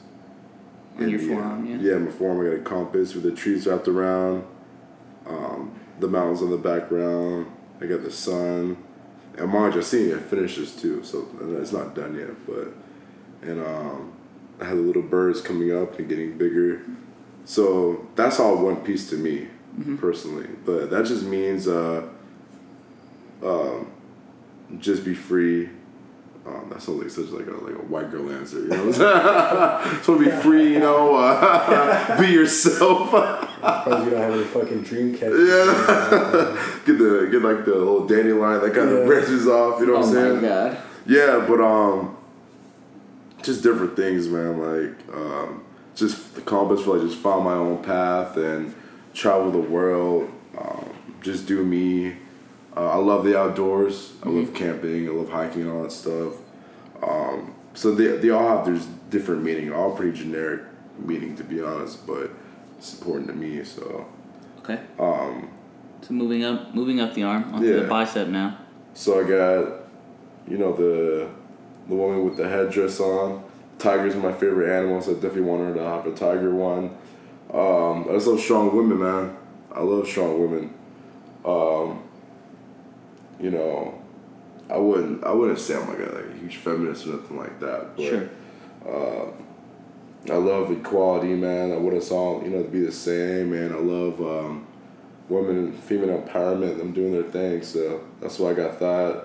on 0.96 1.02
and 1.02 1.10
your 1.12 1.20
the, 1.20 1.28
forearm? 1.28 1.66
Yeah. 1.66 1.92
Yeah, 1.92 1.98
my 1.98 2.10
forearm. 2.10 2.40
I 2.40 2.50
got 2.56 2.60
a 2.60 2.64
compass 2.64 3.14
with 3.14 3.24
the 3.24 3.32
trees 3.32 3.66
wrapped 3.66 3.88
around. 3.88 4.44
Um, 5.30 5.72
the 6.00 6.08
mountains 6.08 6.42
in 6.42 6.50
the 6.50 6.56
background. 6.58 7.46
I 7.80 7.86
got 7.86 8.02
the 8.02 8.10
sun. 8.10 8.76
And 9.38 9.48
mind 9.50 9.74
you, 9.74 9.80
I 9.80 9.84
seen 9.84 10.10
it 10.10 10.20
finishes 10.22 10.74
too, 10.74 11.02
so 11.04 11.26
it's 11.58 11.72
not 11.72 11.94
done 11.94 12.16
yet. 12.16 12.30
But 12.46 12.68
and 13.48 13.64
um, 13.64 14.12
I 14.60 14.64
had 14.64 14.76
the 14.76 14.82
little 14.82 15.02
birds 15.02 15.40
coming 15.40 15.72
up 15.74 15.98
and 15.98 16.08
getting 16.08 16.36
bigger. 16.36 16.82
So 17.44 18.06
that's 18.16 18.38
all 18.40 18.62
one 18.62 18.76
piece 18.76 19.08
to 19.10 19.16
me 19.16 19.48
Mm-hmm. 19.78 19.98
personally. 19.98 20.48
But 20.66 20.90
that 20.90 21.06
just 21.06 21.22
means 21.24 21.68
uh, 21.68 22.02
um, 23.42 23.86
just 24.80 25.04
be 25.04 25.14
free. 25.14 25.68
Um, 26.46 26.70
that 26.70 26.80
sounds 26.80 27.02
like 27.02 27.10
such 27.10 27.26
like 27.38 27.46
a 27.46 27.50
like 27.64 27.74
a 27.74 27.84
white 27.86 28.10
girl 28.10 28.30
answer, 28.32 28.60
you 28.60 28.68
know. 28.68 28.86
What 28.86 28.86
I'm 28.86 28.92
saying? 28.94 29.96
just 29.96 30.08
want 30.08 30.24
to 30.24 30.30
be 30.30 30.30
free, 30.42 30.72
you 30.72 30.78
know. 30.80 31.14
Uh, 31.16 32.18
be 32.20 32.28
yourself. 32.28 33.10
Because 33.10 34.04
you 34.04 34.10
don't 34.10 34.20
have 34.22 34.32
any 34.34 34.44
fucking 34.44 34.82
dream 34.82 35.12
catcher. 35.14 35.36
Yeah. 35.44 36.80
get 36.86 36.98
the 36.98 37.28
get 37.30 37.42
like 37.42 37.66
the 37.66 37.74
little 37.74 38.06
dandelion 38.06 38.62
that 38.62 38.72
kind 38.74 38.88
of 38.88 39.00
Yeah. 39.00 39.04
branches 39.06 39.46
off. 39.46 39.80
You 39.80 39.86
know 39.86 39.92
what 39.94 40.04
I'm 40.06 40.10
oh 40.10 40.12
saying? 40.14 40.36
my 40.42 40.48
god. 40.48 40.78
Yeah, 41.06 41.44
but 41.46 41.60
um, 41.60 42.16
just 43.42 43.62
different 43.62 43.94
things, 43.96 44.26
man. 44.28 44.58
Like 44.58 45.14
um, 45.14 45.62
just 45.94 46.34
the 46.34 46.40
compass 46.40 46.82
for 46.84 46.96
like 46.96 47.06
just 47.06 47.20
find 47.20 47.44
my 47.44 47.52
own 47.52 47.82
path 47.82 48.36
and 48.38 48.74
travel 49.12 49.50
the 49.50 49.58
world. 49.58 50.30
Um, 50.56 50.86
just 51.22 51.46
do 51.46 51.62
me. 51.64 52.16
Uh, 52.76 52.88
I 52.90 52.96
love 52.96 53.24
the 53.24 53.38
outdoors. 53.38 54.12
I 54.22 54.28
love 54.28 54.54
camping. 54.54 55.08
I 55.08 55.12
love 55.12 55.28
hiking 55.28 55.62
and 55.62 55.70
all 55.70 55.82
that 55.82 55.92
stuff. 55.92 56.34
Um, 57.02 57.54
so 57.74 57.94
they 57.94 58.16
they 58.18 58.30
all 58.30 58.56
have 58.56 58.64
there's 58.66 58.86
different 59.10 59.42
meaning. 59.42 59.72
All 59.72 59.94
pretty 59.94 60.16
generic 60.16 60.62
meaning 60.98 61.36
to 61.36 61.44
be 61.44 61.62
honest, 61.62 62.06
but 62.06 62.30
it's 62.78 62.94
important 62.98 63.28
to 63.28 63.34
me. 63.34 63.64
So 63.64 64.06
Okay. 64.60 64.78
um, 64.98 65.48
So 66.02 66.14
moving 66.14 66.44
up, 66.44 66.74
moving 66.74 67.00
up 67.00 67.14
the 67.14 67.22
arm 67.24 67.52
onto 67.52 67.66
Yeah. 67.68 67.82
the 67.82 67.88
bicep 67.88 68.28
now. 68.28 68.56
So 68.94 69.20
I 69.20 69.28
got, 69.28 69.72
you 70.48 70.58
know, 70.58 70.72
the 70.74 71.28
the 71.88 71.94
woman 71.96 72.24
with 72.24 72.36
the 72.36 72.48
headdress 72.48 73.00
on. 73.00 73.42
Tiger's 73.78 74.14
are 74.14 74.18
my 74.18 74.32
favorite 74.32 74.70
animal, 74.70 75.00
so 75.00 75.12
I 75.12 75.14
definitely 75.14 75.42
want 75.42 75.62
her 75.62 75.74
to 75.74 75.82
have 75.82 76.06
a 76.06 76.12
tiger 76.12 76.54
one. 76.54 76.90
Um, 77.52 78.06
I 78.08 78.12
just 78.12 78.26
love 78.26 78.38
strong 78.38 78.76
women, 78.76 78.98
man. 78.98 79.36
I 79.74 79.80
love 79.80 80.06
strong 80.06 80.38
women. 80.38 80.74
Um, 81.44 82.02
you 83.40 83.50
know, 83.50 83.94
I 84.68 84.76
wouldn't 84.76 85.24
I 85.24 85.32
wouldn't 85.32 85.58
say 85.58 85.74
I'm 85.76 85.88
like 85.88 85.98
a, 85.98 86.14
like 86.14 86.24
a 86.34 86.38
huge 86.38 86.56
feminist 86.56 87.06
or 87.06 87.10
nothing 87.16 87.36
like 87.36 87.58
that, 87.60 87.96
but 87.96 88.04
Sure. 88.04 88.28
I 90.30 90.34
love 90.36 90.70
equality, 90.70 91.28
man. 91.34 91.72
I 91.72 91.76
want 91.76 91.96
us 91.96 92.10
all, 92.10 92.42
you 92.44 92.50
know, 92.50 92.62
to 92.62 92.68
be 92.68 92.80
the 92.80 92.92
same, 92.92 93.52
man. 93.52 93.72
I 93.72 93.78
love 93.78 94.20
um, 94.20 94.66
women 95.30 95.56
and 95.56 95.74
female 95.74 96.20
empowerment. 96.20 96.76
Them 96.76 96.92
doing 96.92 97.12
their 97.12 97.22
thing, 97.22 97.62
so 97.62 98.04
that's 98.20 98.38
why 98.38 98.50
I 98.50 98.54
got 98.54 98.78
that. 98.80 99.24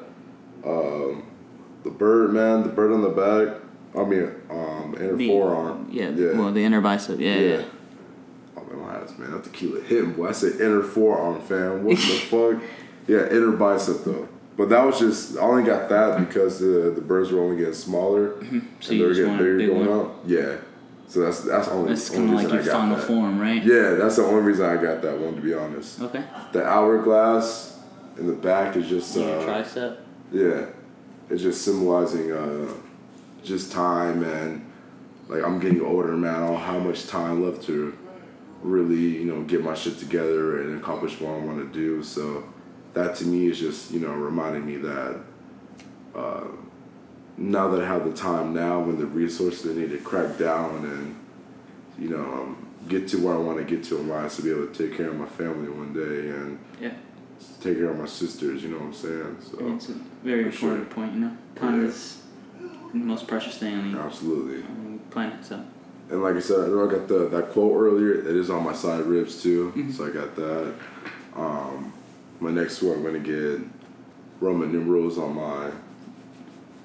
Um, 0.65 1.23
the 1.83 1.89
bird, 1.91 2.31
man. 2.33 2.63
The 2.63 2.69
bird 2.69 2.93
on 2.93 3.01
the 3.01 3.09
back. 3.09 3.61
I 3.95 4.03
mean, 4.05 4.31
um, 4.49 4.95
inner 4.99 5.15
The- 5.17 5.27
forearm. 5.27 5.89
Yeah, 5.91 6.09
Yeah. 6.09 6.37
Well, 6.37 6.51
the 6.53 6.63
inner 6.63 6.81
bicep. 6.81 7.19
Yeah. 7.19 7.35
Yeah. 7.39 7.63
Oh 8.57 8.63
man, 8.63 8.79
my 8.79 8.95
ass, 8.95 9.13
man. 9.17 9.31
That 9.31 9.43
tequila 9.43 9.81
hitting, 9.81 10.13
boy. 10.13 10.29
I 10.29 10.31
said 10.31 10.61
inner 10.61 10.81
forearm, 10.81 11.41
fam. 11.41 11.83
What 11.83 11.97
the 11.97 12.01
fuck? 12.57 12.63
Yeah, 13.07 13.27
inner 13.29 13.51
bicep 13.51 14.03
though. 14.03 14.27
But 14.57 14.69
that 14.69 14.85
was 14.85 14.99
just 14.99 15.37
I 15.37 15.41
only 15.41 15.63
got 15.63 15.89
that 15.89 16.17
because 16.19 16.59
the 16.59 16.91
the 16.95 17.01
birds 17.01 17.31
were 17.31 17.41
only 17.41 17.57
getting 17.57 17.73
smaller 17.73 18.29
Mm-hmm. 18.29 18.59
So 18.79 18.91
and 18.91 19.01
they 19.01 19.05
were 19.05 19.13
getting 19.13 19.37
bigger 19.37 19.67
going 19.67 19.87
one? 19.89 19.99
up. 19.99 20.15
Yeah. 20.25 20.55
So 21.07 21.19
that's 21.21 21.41
that's 21.41 21.67
only 21.67 21.89
That's 21.89 22.09
kind 22.09 22.29
of 22.33 22.35
like 22.43 22.51
your 22.51 22.63
final 22.63 22.95
that. 22.97 23.05
form, 23.05 23.39
right? 23.39 23.63
Yeah, 23.63 23.91
that's 23.95 24.15
the 24.15 24.23
only 24.23 24.41
reason 24.41 24.65
I 24.65 24.81
got 24.81 25.01
that 25.03 25.19
one 25.19 25.35
to 25.35 25.41
be 25.41 25.53
honest. 25.53 26.01
Okay. 26.01 26.23
The 26.51 26.65
hourglass 26.65 27.79
in 28.17 28.27
the 28.27 28.33
back 28.33 28.75
is 28.75 28.87
just 28.89 29.15
Your 29.15 29.39
uh, 29.39 29.43
tricep. 29.43 29.97
yeah, 30.31 30.65
it's 31.29 31.41
just 31.43 31.63
symbolizing 31.63 32.31
uh, 32.31 32.71
just 33.43 33.71
time 33.71 34.23
and 34.23 34.65
like 35.27 35.43
I'm 35.43 35.59
getting 35.59 35.81
older, 35.81 36.15
man. 36.15 36.33
I 36.33 36.47
don't 36.47 36.55
have 36.57 36.65
how 36.65 36.79
much 36.79 37.07
time 37.07 37.43
left 37.45 37.63
to 37.63 37.95
really 38.63 38.95
you 39.19 39.25
know 39.25 39.43
get 39.43 39.63
my 39.63 39.75
shit 39.75 39.99
together 39.99 40.61
and 40.61 40.79
accomplish 40.79 41.19
what 41.19 41.33
I 41.35 41.37
want 41.39 41.59
to 41.59 41.71
do. 41.79 42.01
So 42.01 42.45
that 42.95 43.15
to 43.17 43.25
me 43.25 43.47
is 43.47 43.59
just 43.59 43.91
you 43.91 43.99
know 43.99 44.11
reminding 44.13 44.65
me 44.65 44.77
that 44.77 45.19
uh, 46.15 46.45
now 47.37 47.67
that 47.69 47.81
I 47.81 47.85
have 47.87 48.05
the 48.05 48.13
time 48.13 48.53
now 48.53 48.81
and 48.83 48.97
the 48.97 49.05
resources 49.05 49.69
I 49.69 49.79
need 49.79 49.91
to 49.91 49.99
crack 49.99 50.37
down 50.39 50.85
and 50.85 51.15
you 51.99 52.09
know 52.09 52.23
um, 52.23 52.57
get 52.89 53.07
to 53.09 53.17
where 53.17 53.35
I 53.35 53.37
want 53.37 53.57
to 53.59 53.63
get 53.63 53.83
to 53.85 53.97
in 53.99 54.07
life 54.09 54.35
to 54.37 54.41
be 54.41 54.49
able 54.51 54.67
to 54.67 54.73
take 54.87 54.97
care 54.97 55.09
of 55.09 55.15
my 55.15 55.27
family 55.27 55.69
one 55.69 55.93
day 55.93 56.29
and 56.31 56.57
Yeah. 56.81 56.93
Take 57.61 57.77
care 57.77 57.89
of 57.89 57.99
my 57.99 58.05
sisters. 58.05 58.63
You 58.63 58.69
know 58.69 58.77
what 58.77 58.85
I'm 58.85 58.93
saying? 58.93 59.37
So 59.51 59.57
And 59.59 59.75
it's 59.75 59.89
a 59.89 59.93
very 60.23 60.45
important 60.45 60.89
point. 60.89 61.13
You 61.13 61.19
know, 61.21 61.37
time 61.55 61.81
Yeah. 61.81 61.89
is 61.89 62.21
the 62.93 62.97
most 62.97 63.27
precious 63.27 63.57
thing 63.57 63.75
on 63.77 63.91
the, 63.91 63.99
absolutely. 63.99 64.63
on 64.63 64.99
the 65.03 65.11
planet. 65.11 65.43
So 65.43 65.59
And 66.09 66.23
like 66.23 66.35
I 66.35 66.39
said, 66.39 66.59
I 66.69 66.87
got 66.95 67.07
the 67.09 67.27
that 67.29 67.49
quote 67.51 67.73
earlier. 67.75 68.13
It 68.13 68.35
is 68.37 68.49
on 68.49 68.63
my 68.63 68.73
side 68.73 69.03
ribs 69.05 69.41
too, 69.43 69.73
Mhm. 69.75 69.91
so 69.91 70.05
I 70.05 70.11
got 70.11 70.35
that. 70.37 70.73
Um, 71.35 71.91
my 72.39 72.51
next 72.51 72.81
one, 72.81 72.97
I'm 72.97 73.03
gonna 73.03 73.19
get 73.19 73.59
Roman 74.39 74.71
numerals 74.71 75.17
on 75.17 75.35
my, 75.35 75.71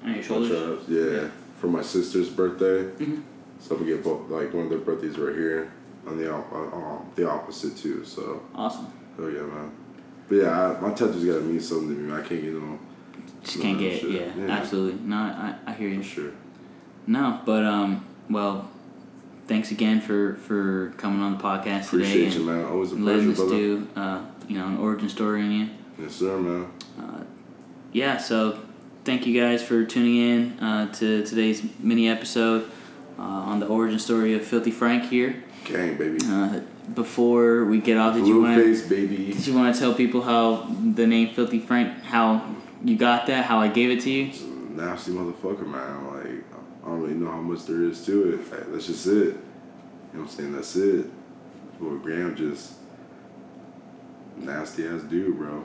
on 0.03 0.13
your 0.15 0.23
shoulders. 0.23 0.49
traps. 0.85 0.89
Yeah, 0.89 1.29
for 1.59 1.67
my 1.67 1.81
sister's 1.81 2.29
birthday. 2.29 2.83
Mhm. 3.03 3.21
So 3.59 3.75
I'm 3.75 3.81
gonna 3.81 3.91
get 3.95 4.03
both 4.03 4.29
like 4.29 4.53
one 4.53 4.63
of 4.65 4.69
their 4.69 4.79
birthdays 4.79 5.17
right 5.17 5.35
here 5.35 5.71
on 6.07 6.17
the 6.17 6.33
um, 6.33 7.05
the 7.15 7.29
opposite 7.29 7.77
too. 7.77 8.03
So 8.05 8.41
Awesome. 8.55 8.87
oh 9.19 9.27
yeah, 9.27 9.41
man. 9.41 9.71
But 10.27 10.35
yeah, 10.37 10.75
I, 10.77 10.79
my 10.81 10.93
tattoos 10.93 11.23
gotta 11.25 11.41
mean 11.41 11.59
something 11.59 11.89
to 11.89 12.01
me. 12.01 12.11
I 12.13 12.21
can't 12.21 12.41
get 12.41 12.53
them 12.53 12.79
Just 13.43 13.59
can't 13.61 13.77
get 13.77 13.99
shit. 14.01 14.09
yeah, 14.11 14.31
Yeah. 14.45 14.51
absolutely. 14.51 14.99
No, 15.05 15.15
I, 15.17 15.55
I 15.67 15.73
hear 15.73 15.89
you. 15.89 15.97
for 16.01 16.07
sure. 16.09 16.31
No, 17.05 17.39
but 17.45 17.65
um, 17.65 18.05
well, 18.29 18.69
thanks 19.47 19.69
again 19.71 20.01
for 20.01 20.35
for 20.35 20.93
coming 20.97 21.21
on 21.21 21.37
the 21.37 21.43
podcast 21.43 21.89
today 21.91 22.03
Appreciate 22.05 22.33
you, 22.33 22.43
man. 22.45 22.65
Always 22.65 22.93
a 22.93 22.95
letting 22.95 23.25
pleasure, 23.25 23.31
us 23.31 23.37
brother. 23.37 23.57
do 23.57 23.87
uh, 23.95 24.21
you 24.51 24.57
know 24.57 24.67
an 24.67 24.77
origin 24.77 25.07
story 25.07 25.45
in 25.45 25.51
you. 25.51 25.69
Yes, 25.97 26.15
sir, 26.15 26.37
man. 26.37 26.69
Uh, 26.99 27.23
yeah, 27.93 28.17
so 28.17 28.59
thank 29.05 29.25
you 29.25 29.39
guys 29.39 29.63
for 29.63 29.85
tuning 29.85 30.17
in 30.17 30.59
uh, 30.59 30.91
to 30.93 31.25
today's 31.25 31.63
mini 31.79 32.09
episode 32.09 32.69
uh, 33.17 33.21
on 33.21 33.61
the 33.61 33.67
origin 33.67 33.97
story 33.97 34.33
of 34.33 34.43
Filthy 34.43 34.71
Frank 34.71 35.05
here. 35.05 35.41
Gang, 35.63 35.97
baby. 35.97 36.17
Uh, 36.25 36.59
before 36.93 37.63
we 37.63 37.79
get 37.79 37.97
off, 37.97 38.15
did 38.15 38.27
you 38.27 38.41
want 38.41 38.57
to 38.57 38.89
did 38.89 39.47
you 39.47 39.55
want 39.55 39.73
to 39.73 39.79
tell 39.79 39.93
people 39.93 40.21
how 40.21 40.67
the 40.95 41.07
name 41.07 41.33
Filthy 41.33 41.59
Frank 41.59 42.03
how 42.03 42.53
you 42.83 42.97
got 42.97 43.27
that, 43.27 43.45
how 43.45 43.59
I 43.59 43.69
gave 43.69 43.89
it 43.89 44.01
to 44.01 44.09
you? 44.09 44.31
A 44.33 44.71
nasty 44.73 45.11
motherfucker, 45.11 45.65
man. 45.65 46.07
Like, 46.07 46.43
I 46.83 46.87
don't 46.87 47.01
really 47.01 47.13
know 47.13 47.31
how 47.31 47.41
much 47.41 47.65
there 47.67 47.83
is 47.83 48.05
to 48.05 48.33
it. 48.33 48.51
Like, 48.51 48.69
that's 48.73 48.87
just 48.87 49.07
it. 49.07 49.11
You 49.13 49.23
know 49.23 49.35
what 50.11 50.21
I'm 50.23 50.27
saying? 50.27 50.51
That's 50.51 50.75
it. 50.75 51.05
Well, 51.79 51.97
Graham 51.99 52.35
just 52.35 52.73
nasty 54.43 54.87
ass 54.87 55.01
dude, 55.03 55.37
bro. 55.37 55.63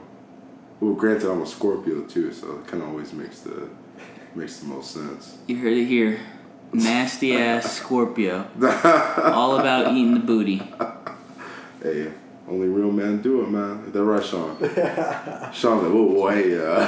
Well, 0.79 0.93
granted, 0.93 1.31
I'm 1.31 1.41
a 1.41 1.47
Scorpio 1.47 2.03
too, 2.03 2.31
so 2.31 2.59
it 2.59 2.67
kind 2.67 2.83
of 2.83 2.89
always 2.89 3.13
makes 3.13 3.39
the 3.39 3.69
makes 4.35 4.59
the 4.59 4.67
most 4.67 4.91
sense. 4.91 5.37
You 5.47 5.57
heard 5.57 5.73
it 5.73 5.85
here. 5.85 6.19
Nasty 6.73 7.35
ass 7.35 7.71
Scorpio. 7.77 8.47
All 9.33 9.59
about 9.59 9.93
eating 9.93 10.13
the 10.13 10.19
booty. 10.19 10.61
Hey, 11.81 12.11
only 12.47 12.67
real 12.67 12.91
men 12.91 13.21
do 13.21 13.41
it, 13.41 13.49
man. 13.49 13.83
Is 13.87 13.93
that 13.93 14.03
right, 14.03 14.23
Sean? 14.23 14.57
Sean's 15.53 15.83
like, 15.83 15.91
whoa, 15.91 16.03
whoa, 16.03 16.29
hey, 16.29 16.57
uh, 16.57 16.87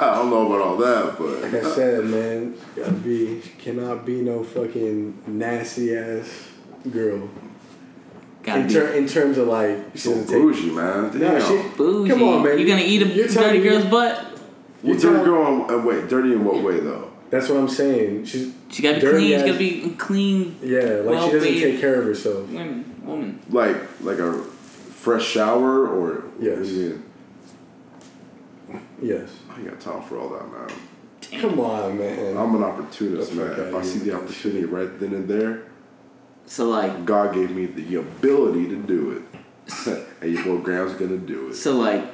I 0.00 0.16
don't 0.16 0.30
know 0.30 0.46
about 0.46 0.66
all 0.66 0.76
that, 0.78 1.18
but 1.18 1.42
Like 1.42 1.52
but 1.52 1.64
I 1.64 1.74
said, 1.74 2.04
man, 2.04 2.54
gotta 2.74 2.92
be 2.92 3.42
cannot 3.58 4.04
be 4.04 4.20
no 4.20 4.42
fucking 4.42 5.22
nasty 5.26 5.96
ass 5.96 6.48
girl. 6.90 7.28
Gotta 8.46 8.60
In, 8.60 8.66
be 8.68 8.72
ter- 8.74 8.92
in 8.92 9.06
terms 9.08 9.38
of 9.38 9.48
like, 9.48 9.76
she 9.94 9.98
so 9.98 10.10
doesn't 10.10 10.26
take. 10.28 10.40
bougie, 10.40 10.70
man. 10.70 11.10
Damn. 11.10 11.20
No, 11.20 11.40
she, 11.40 11.68
bougie. 11.76 12.10
Come 12.10 12.22
on, 12.22 12.42
man. 12.44 12.58
You 12.58 12.66
gonna 12.66 12.80
eat 12.82 13.02
a 13.02 13.06
You're 13.08 13.26
telling 13.28 13.48
dirty 13.54 13.58
me- 13.58 13.68
girl's 13.68 13.84
butt? 13.86 14.24
you 14.84 14.90
You're 14.92 15.00
dirty 15.00 15.24
telling- 15.24 15.24
girl, 15.24 15.80
uh, 15.80 15.84
wait, 15.84 16.08
dirty 16.08 16.32
in 16.32 16.44
what 16.44 16.62
way 16.62 16.78
though? 16.80 17.10
That's 17.28 17.48
what 17.48 17.58
I'm 17.58 17.68
saying. 17.68 18.24
She's 18.24 18.52
She 18.70 18.82
gotta 18.82 18.94
be 18.96 19.00
Dirty 19.00 19.16
clean. 19.16 19.38
She 19.40 19.46
gotta 19.46 19.58
be 19.58 19.90
clean 19.98 20.56
yeah, 20.62 20.78
like 21.04 21.24
she 21.24 21.32
doesn't 21.32 21.42
take 21.54 21.80
care 21.80 21.96
of 22.00 22.04
herself. 22.04 22.48
women. 22.48 22.84
Woman. 23.04 23.40
Like, 23.50 23.76
like 24.00 24.18
a 24.20 24.32
fresh 24.42 25.26
shower 25.26 25.88
or 25.88 26.22
Yes. 26.40 26.58
What 26.58 26.66
do 26.66 26.72
you 26.74 26.88
mean? 28.70 28.80
Yes. 29.02 29.28
I 29.56 29.60
got 29.62 29.80
time 29.80 30.02
for 30.02 30.18
all 30.18 30.28
that, 30.30 30.50
man. 30.52 31.40
Come 31.40 31.58
on, 31.60 31.98
man. 31.98 32.36
I'm 32.36 32.54
an 32.54 32.62
opportunist, 32.62 33.30
The 33.30 33.36
man. 33.36 33.50
If 33.52 33.58
outta 33.58 33.76
I 33.78 33.82
see 33.82 33.98
the 34.00 34.14
opportunity 34.16 34.64
right 34.64 35.00
then 35.00 35.12
and 35.14 35.26
there, 35.28 35.62
So 36.46 36.68
like, 36.68 37.04
God 37.04 37.34
gave 37.34 37.50
me 37.50 37.66
the 37.66 37.96
ability 37.96 38.68
to 38.68 38.76
do 38.76 39.10
it. 39.12 39.22
and 40.20 40.32
your 40.32 40.44
boy 40.44 40.58
Graham's 40.58 40.94
gonna 40.94 41.16
do 41.16 41.48
it. 41.48 41.54
so 41.54 41.76
like, 41.76 42.04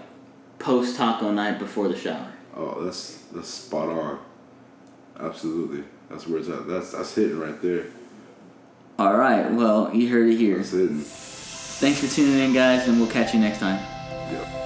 post 0.59 0.97
taco 0.97 1.31
night 1.31 1.59
before 1.59 1.89
the 1.89 1.97
shower. 1.97 2.33
Oh, 2.57 2.85
that's 2.85 3.19
that's 3.33 3.49
spot 3.49 3.89
on. 3.89 4.19
Absolutely. 5.19 5.85
That's 6.11 6.27
where 6.27 6.39
it's 6.39 6.49
at. 6.49 6.67
That's 6.67 6.93
that's 6.93 7.15
hitting 7.15 7.39
right 7.39 7.61
there. 7.63 7.87
All 8.99 9.17
right. 9.17 9.51
Well, 9.51 9.95
you 9.95 10.09
heard 10.09 10.29
it 10.29 10.37
here. 10.37 10.59
That's 10.59 10.71
hitting. 10.71 11.01
Thanks 11.01 12.01
for 12.01 12.15
tuning 12.15 12.39
in, 12.39 12.53
guys, 12.53 12.87
and 12.87 12.99
we'll 13.01 13.11
catch 13.11 13.35
you 13.35 13.41
next 13.41 13.59
time. 13.59 13.81
Yep. 14.33 14.62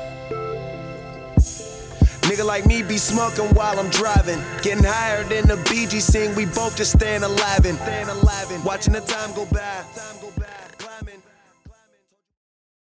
Nigga 2.36 2.44
like 2.44 2.66
me 2.66 2.82
be 2.82 2.98
smoking 2.98 3.46
while 3.54 3.80
I'm 3.80 3.88
driving. 3.88 4.38
Getting 4.60 4.84
higher 4.84 5.24
than 5.24 5.48
the 5.48 5.56
BG 5.56 6.02
scene, 6.02 6.34
we 6.34 6.44
both 6.44 6.76
just 6.76 6.92
staying 6.92 7.22
alive 7.22 7.64
and 7.64 7.78
watching 8.62 8.92
the 8.92 9.00
time 9.00 9.32
go 9.32 9.46
by. 9.46 9.82
Time 9.94 10.16
go 10.20 10.30
by. 10.35 10.35